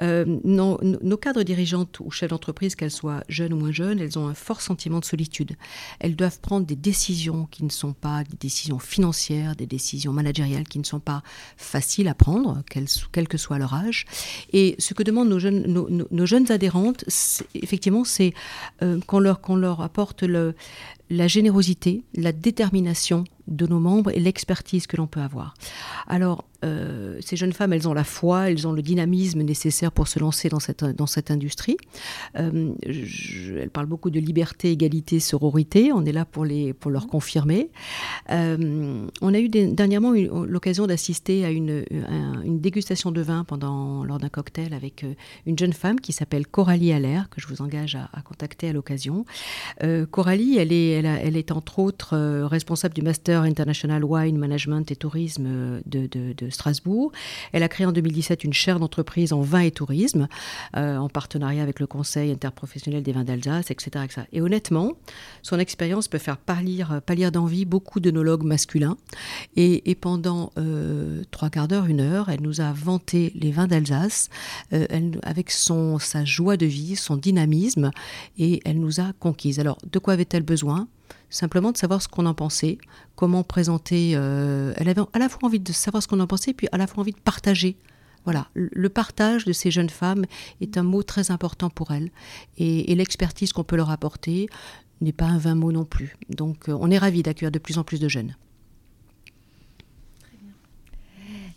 Euh, 0.01 0.23
nos, 0.45 0.79
nos, 0.81 1.17
cadres 1.17 1.43
dirigeantes 1.43 1.99
ou 1.99 2.09
chefs 2.09 2.29
d'entreprise, 2.29 2.75
qu'elles 2.75 2.89
soient 2.91 3.23
jeunes 3.27 3.53
ou 3.53 3.57
moins 3.57 3.71
jeunes, 3.71 3.99
elles 3.99 4.17
ont 4.17 4.27
un 4.27 4.33
fort 4.33 4.61
sentiment 4.61 4.99
de 4.99 5.05
solitude. 5.05 5.57
Elles 5.99 6.15
doivent 6.15 6.39
prendre 6.39 6.65
des 6.65 6.77
décisions 6.77 7.47
qui 7.51 7.65
ne 7.65 7.69
sont 7.69 7.93
pas 7.93 8.23
des 8.23 8.37
décisions 8.39 8.79
financières, 8.79 9.57
des 9.57 9.67
décisions 9.67 10.13
managériales 10.13 10.67
qui 10.67 10.79
ne 10.79 10.85
sont 10.85 11.01
pas 11.01 11.21
faciles 11.57 12.07
à 12.07 12.13
prendre, 12.13 12.63
quel, 12.69 13.27
que 13.27 13.37
soit 13.37 13.59
leur 13.59 13.73
âge. 13.73 14.05
Et 14.53 14.75
ce 14.79 14.93
que 14.93 15.03
demandent 15.03 15.29
nos 15.29 15.39
jeunes, 15.39 15.67
nos, 15.67 15.89
nos 15.89 16.25
jeunes 16.25 16.49
adhérentes, 16.49 17.03
effectivement, 17.53 18.04
c'est 18.05 18.33
euh, 18.81 18.99
qu'on 19.07 19.19
leur, 19.19 19.41
qu'on 19.41 19.55
leur 19.55 19.81
apporte 19.81 20.23
le, 20.23 20.55
la 21.09 21.27
générosité, 21.27 22.03
la 22.15 22.31
détermination 22.31 23.25
de 23.47 23.67
nos 23.67 23.79
membres 23.79 24.11
et 24.11 24.19
l'expertise 24.19 24.87
que 24.87 24.97
l'on 24.97 25.07
peut 25.07 25.19
avoir. 25.19 25.53
Alors, 26.07 26.45
euh, 26.63 27.17
ces 27.21 27.35
jeunes 27.35 27.53
femmes, 27.53 27.73
elles 27.73 27.87
ont 27.87 27.93
la 27.93 28.03
foi, 28.03 28.49
elles 28.49 28.67
ont 28.67 28.71
le 28.71 28.81
dynamisme 28.81 29.41
nécessaire 29.41 29.91
pour 29.91 30.07
se 30.07 30.17
lancer 30.19 30.49
dans 30.49 30.59
cette, 30.59 31.31
industrie. 31.31 31.77
Euh, 32.37 32.73
elles 32.83 33.69
parlent 33.69 33.85
beaucoup 33.85 34.09
de 34.09 34.19
liberté, 34.19 34.71
égalité, 34.71 35.19
sororité. 35.19 35.91
On 35.93 36.05
est 36.05 36.11
là 36.11 36.25
pour, 36.25 36.43
les, 36.43 36.73
pour 36.73 36.89
leur 36.89 37.07
confirmer. 37.07 37.69
Euh, 38.31 39.07
on 39.21 39.33
a 39.33 39.39
eu 39.39 39.49
dernièrement 39.49 40.13
l'occasion 40.13 40.87
d'assister 40.87 41.45
à 41.45 41.51
une, 41.51 41.85
une, 42.43 42.59
dégustation 42.59 43.11
de 43.11 43.21
vin 43.21 43.43
pendant, 43.43 44.03
lors 44.03 44.17
d'un 44.17 44.29
cocktail 44.29 44.73
avec 44.73 45.05
une 45.45 45.57
jeune 45.57 45.73
femme 45.73 45.99
qui 45.99 46.13
s'appelle 46.13 46.47
Coralie 46.47 46.93
Allaire, 46.93 47.29
que 47.29 47.39
je 47.39 47.47
vous 47.47 47.61
engage 47.61 47.95
à, 47.95 48.09
à 48.13 48.21
contacter 48.21 48.69
à 48.69 48.73
l'occasion. 48.73 49.25
Coralie, 50.09 50.57
elle 50.57 50.73
est 50.73 50.94
elle, 50.95 51.37
est 51.37 51.51
entre 51.51 51.79
autres 51.79 52.15
euh, 52.15 52.47
responsable 52.47 52.93
du 52.93 53.01
Master 53.01 53.41
International 53.41 54.03
Wine 54.03 54.37
Management 54.37 54.89
et 54.91 54.95
Tourisme 54.95 55.45
euh, 55.47 55.81
de, 55.85 56.49
Strasbourg. 56.49 57.11
Elle 57.51 57.63
a 57.63 57.67
créé 57.67 57.85
en 57.85 57.91
2017 57.91 58.43
une 58.43 58.53
chaire 58.53 58.79
d'entreprise 58.79 59.33
en 59.33 59.41
vin 59.41 59.61
et 59.61 59.71
tourisme, 59.71 60.27
euh, 60.77 60.97
en 60.97 61.09
partenariat 61.09 61.63
avec 61.63 61.79
le 61.79 61.87
Conseil 61.87 62.31
interprofessionnel 62.31 63.03
des 63.03 63.11
vins 63.11 63.23
d'Alsace, 63.23 63.71
etc., 63.71 64.05
Et 64.31 64.41
honnêtement, 64.41 64.93
son 65.41 65.59
expérience 65.59 66.07
peut 66.07 66.17
faire 66.17 66.37
pâlir, 66.37 67.01
pâlir 67.05 67.31
d'envie 67.31 67.65
beaucoup 67.65 67.99
d'onologues 67.99 68.43
masculins. 68.43 68.97
Et, 69.55 69.95
pendant 69.95 70.51
trois 71.31 71.49
quarts 71.49 71.67
d'heure, 71.67 71.85
une 71.85 72.01
heure, 72.01 72.29
elle 72.29 72.41
nous 72.41 72.61
a 72.61 72.71
vanté 72.73 73.31
les 73.35 73.51
vins 73.51 73.67
d'Alsace 73.67 74.29
avec 75.23 75.51
son, 75.51 75.97
sa 75.99 76.25
joie 76.25 76.57
de 76.57 76.65
vie, 76.65 76.95
son 76.95 77.17
dynamisme, 77.17 77.91
et 78.37 78.61
elle 78.65 78.79
nous 78.79 78.99
a 78.99 79.13
conquises. 79.19 79.59
Alors, 79.59 79.77
de 79.91 79.99
quoi 79.99 80.13
avait-elle 80.13 80.43
besoin? 80.43 80.84
Simplement 81.29 81.71
de 81.71 81.77
savoir 81.77 82.01
ce 82.01 82.07
qu'on 82.07 82.25
en 82.25 82.33
pensait, 82.33 82.77
comment 83.15 83.43
présenter. 83.43 84.13
Euh, 84.15 84.73
elle 84.77 84.89
avait 84.89 85.01
à 85.13 85.19
la 85.19 85.29
fois 85.29 85.41
envie 85.43 85.59
de 85.59 85.71
savoir 85.71 86.01
ce 86.01 86.07
qu'on 86.07 86.19
en 86.19 86.27
pensait, 86.27 86.53
puis 86.53 86.67
à 86.71 86.77
la 86.77 86.87
fois 86.87 87.01
envie 87.01 87.11
de 87.11 87.19
partager. 87.19 87.77
Voilà, 88.23 88.47
le 88.55 88.89
partage 88.89 89.45
de 89.45 89.53
ces 89.53 89.69
jeunes 89.69 89.89
femmes 89.89 90.25
est 90.59 90.77
un 90.77 90.83
mot 90.83 91.03
très 91.03 91.29
important 91.29 91.69
pour 91.69 91.91
elles. 91.91 92.09
Et, 92.57 92.95
l'expertise 92.95 93.53
qu'on 93.53 93.63
peut 93.63 93.75
leur 93.75 93.91
apporter 93.91 94.47
n'est 94.99 95.13
pas 95.13 95.25
un 95.25 95.37
vain 95.37 95.53
mot 95.53 95.71
non 95.71 95.85
plus. 95.85 96.17
Donc 96.29 96.67
euh, 96.67 96.77
on 96.79 96.89
est 96.89 96.97
ravis 96.97 97.21
d'accueillir 97.21 97.51
de 97.51 97.59
plus 97.59 97.77
en 97.77 97.83
plus 97.83 97.99
de 97.99 98.07
jeunes. 98.07 98.35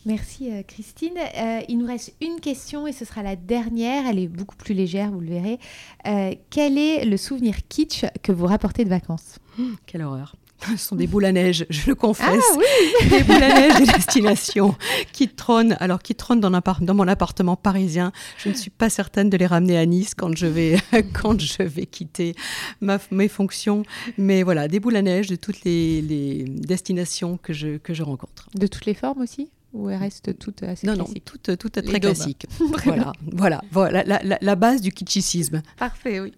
Merci 0.09 0.51
euh, 0.51 0.63
Christine. 0.63 1.19
Euh, 1.19 1.61
il 1.69 1.77
nous 1.77 1.87
reste 1.87 2.15
une 2.23 2.41
question 2.41 2.87
et 2.87 2.93
ce 2.93 3.05
sera 3.05 3.23
la 3.23 3.37
dernière. 3.37 4.07
Elle 4.07 4.19
est 4.19 4.27
beaucoup 4.27 4.57
plus 4.57 4.73
légère, 4.73 5.11
vous 5.11 5.21
le 5.21 5.29
verrez. 5.29 5.59
Euh, 6.07 6.35
quel 6.49 6.79
est 6.79 7.05
le 7.05 7.19
souvenir 7.19 7.57
kitsch 7.69 8.07
que 8.23 8.33
vous 8.33 8.47
rapportez 8.47 8.85
de 8.85 8.89
vacances? 8.89 9.39
Quelle 9.85 10.01
horreur 10.01 10.35
ce 10.71 10.77
sont 10.79 10.97
des 10.97 11.07
boules 11.07 11.27
à 11.27 11.31
neige, 11.31 11.67
je 11.69 11.87
le 11.87 11.95
confesse. 11.95 12.43
Ah, 12.51 12.57
oui 12.57 13.09
des 13.11 13.23
boules 13.23 13.43
à 13.43 13.61
neige 13.61 13.77
des 13.77 13.93
destinations 13.93 14.75
qui 15.13 15.29
trônent, 15.29 15.77
alors 15.79 16.03
qui 16.03 16.15
trônent 16.15 16.41
dans, 16.41 16.51
dans, 16.51 16.95
mon 16.95 17.07
appartement 17.07 17.55
parisien. 17.55 18.11
Je 18.39 18.49
ne 18.49 18.55
suis 18.55 18.71
pas 18.71 18.89
certaine 18.89 19.29
de 19.29 19.37
les 19.37 19.47
ramener 19.47 19.79
à 19.79 19.85
Nice 19.85 20.15
quand 20.17 20.35
je 20.35 20.47
vais, 20.47 20.79
quand 21.13 21.39
je 21.39 21.63
vais 21.63 21.85
quitter 21.85 22.35
ma, 22.81 22.99
mes 23.11 23.29
fonctions. 23.29 23.85
Mais 24.17 24.43
voilà, 24.43 24.69
des 24.69 24.81
boules 24.81 24.97
à 24.97 25.03
neige 25.03 25.29
de 25.29 25.37
toutes 25.37 25.65
les, 25.65 26.01
les 26.01 26.45
destinations 26.45 27.37
que 27.37 27.53
je, 27.53 27.77
que 27.77 27.93
je 27.93 28.03
rencontre. 28.03 28.49
De 28.55 28.67
toutes 28.67 28.87
les 28.87 28.95
formes 28.95 29.21
aussi? 29.21 29.51
Ou 29.73 29.91
elles 29.91 29.99
restent 29.99 30.39
toutes 30.39 30.63
assez 30.63 30.87
non, 30.87 30.95
classiques? 30.95 31.17
Non, 31.17 31.41
toutes, 31.43 31.59
toutes 31.59 31.85
très 31.85 32.01
classiques. 32.01 32.47
voilà, 32.85 33.13
voilà, 33.33 33.63
voilà 33.71 34.05
la, 34.05 34.39
la, 34.41 34.57
base 34.57 34.81
du 34.81 34.93
kitschisme. 34.93 35.63
Parfait, 35.77 36.21
oui. 36.21 36.33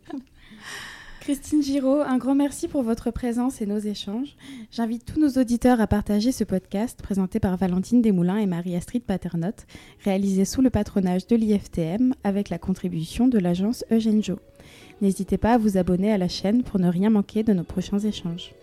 Christine 1.20 1.62
Giraud, 1.62 2.00
un 2.00 2.16
grand 2.16 2.34
merci 2.34 2.66
pour 2.66 2.82
votre 2.82 3.10
présence 3.10 3.60
et 3.60 3.66
nos 3.66 3.78
échanges. 3.78 4.36
J'invite 4.72 5.04
tous 5.04 5.20
nos 5.20 5.40
auditeurs 5.40 5.80
à 5.80 5.86
partager 5.86 6.32
ce 6.32 6.44
podcast 6.44 7.00
présenté 7.02 7.38
par 7.40 7.56
Valentine 7.56 8.00
Desmoulins 8.00 8.38
et 8.38 8.46
Marie-Astrid 8.46 9.02
Paternotte, 9.02 9.66
réalisé 10.02 10.46
sous 10.46 10.62
le 10.62 10.70
patronage 10.70 11.26
de 11.26 11.36
l'IFTM 11.36 12.14
avec 12.24 12.48
la 12.48 12.58
contribution 12.58 13.28
de 13.28 13.38
l'agence 13.38 13.84
Eugène 13.92 14.24
Jo. 14.24 14.40
N'hésitez 15.02 15.38
pas 15.38 15.52
à 15.52 15.58
vous 15.58 15.76
abonner 15.76 16.10
à 16.10 16.18
la 16.18 16.28
chaîne 16.28 16.62
pour 16.62 16.80
ne 16.80 16.88
rien 16.88 17.10
manquer 17.10 17.42
de 17.42 17.52
nos 17.52 17.64
prochains 17.64 17.98
échanges. 17.98 18.54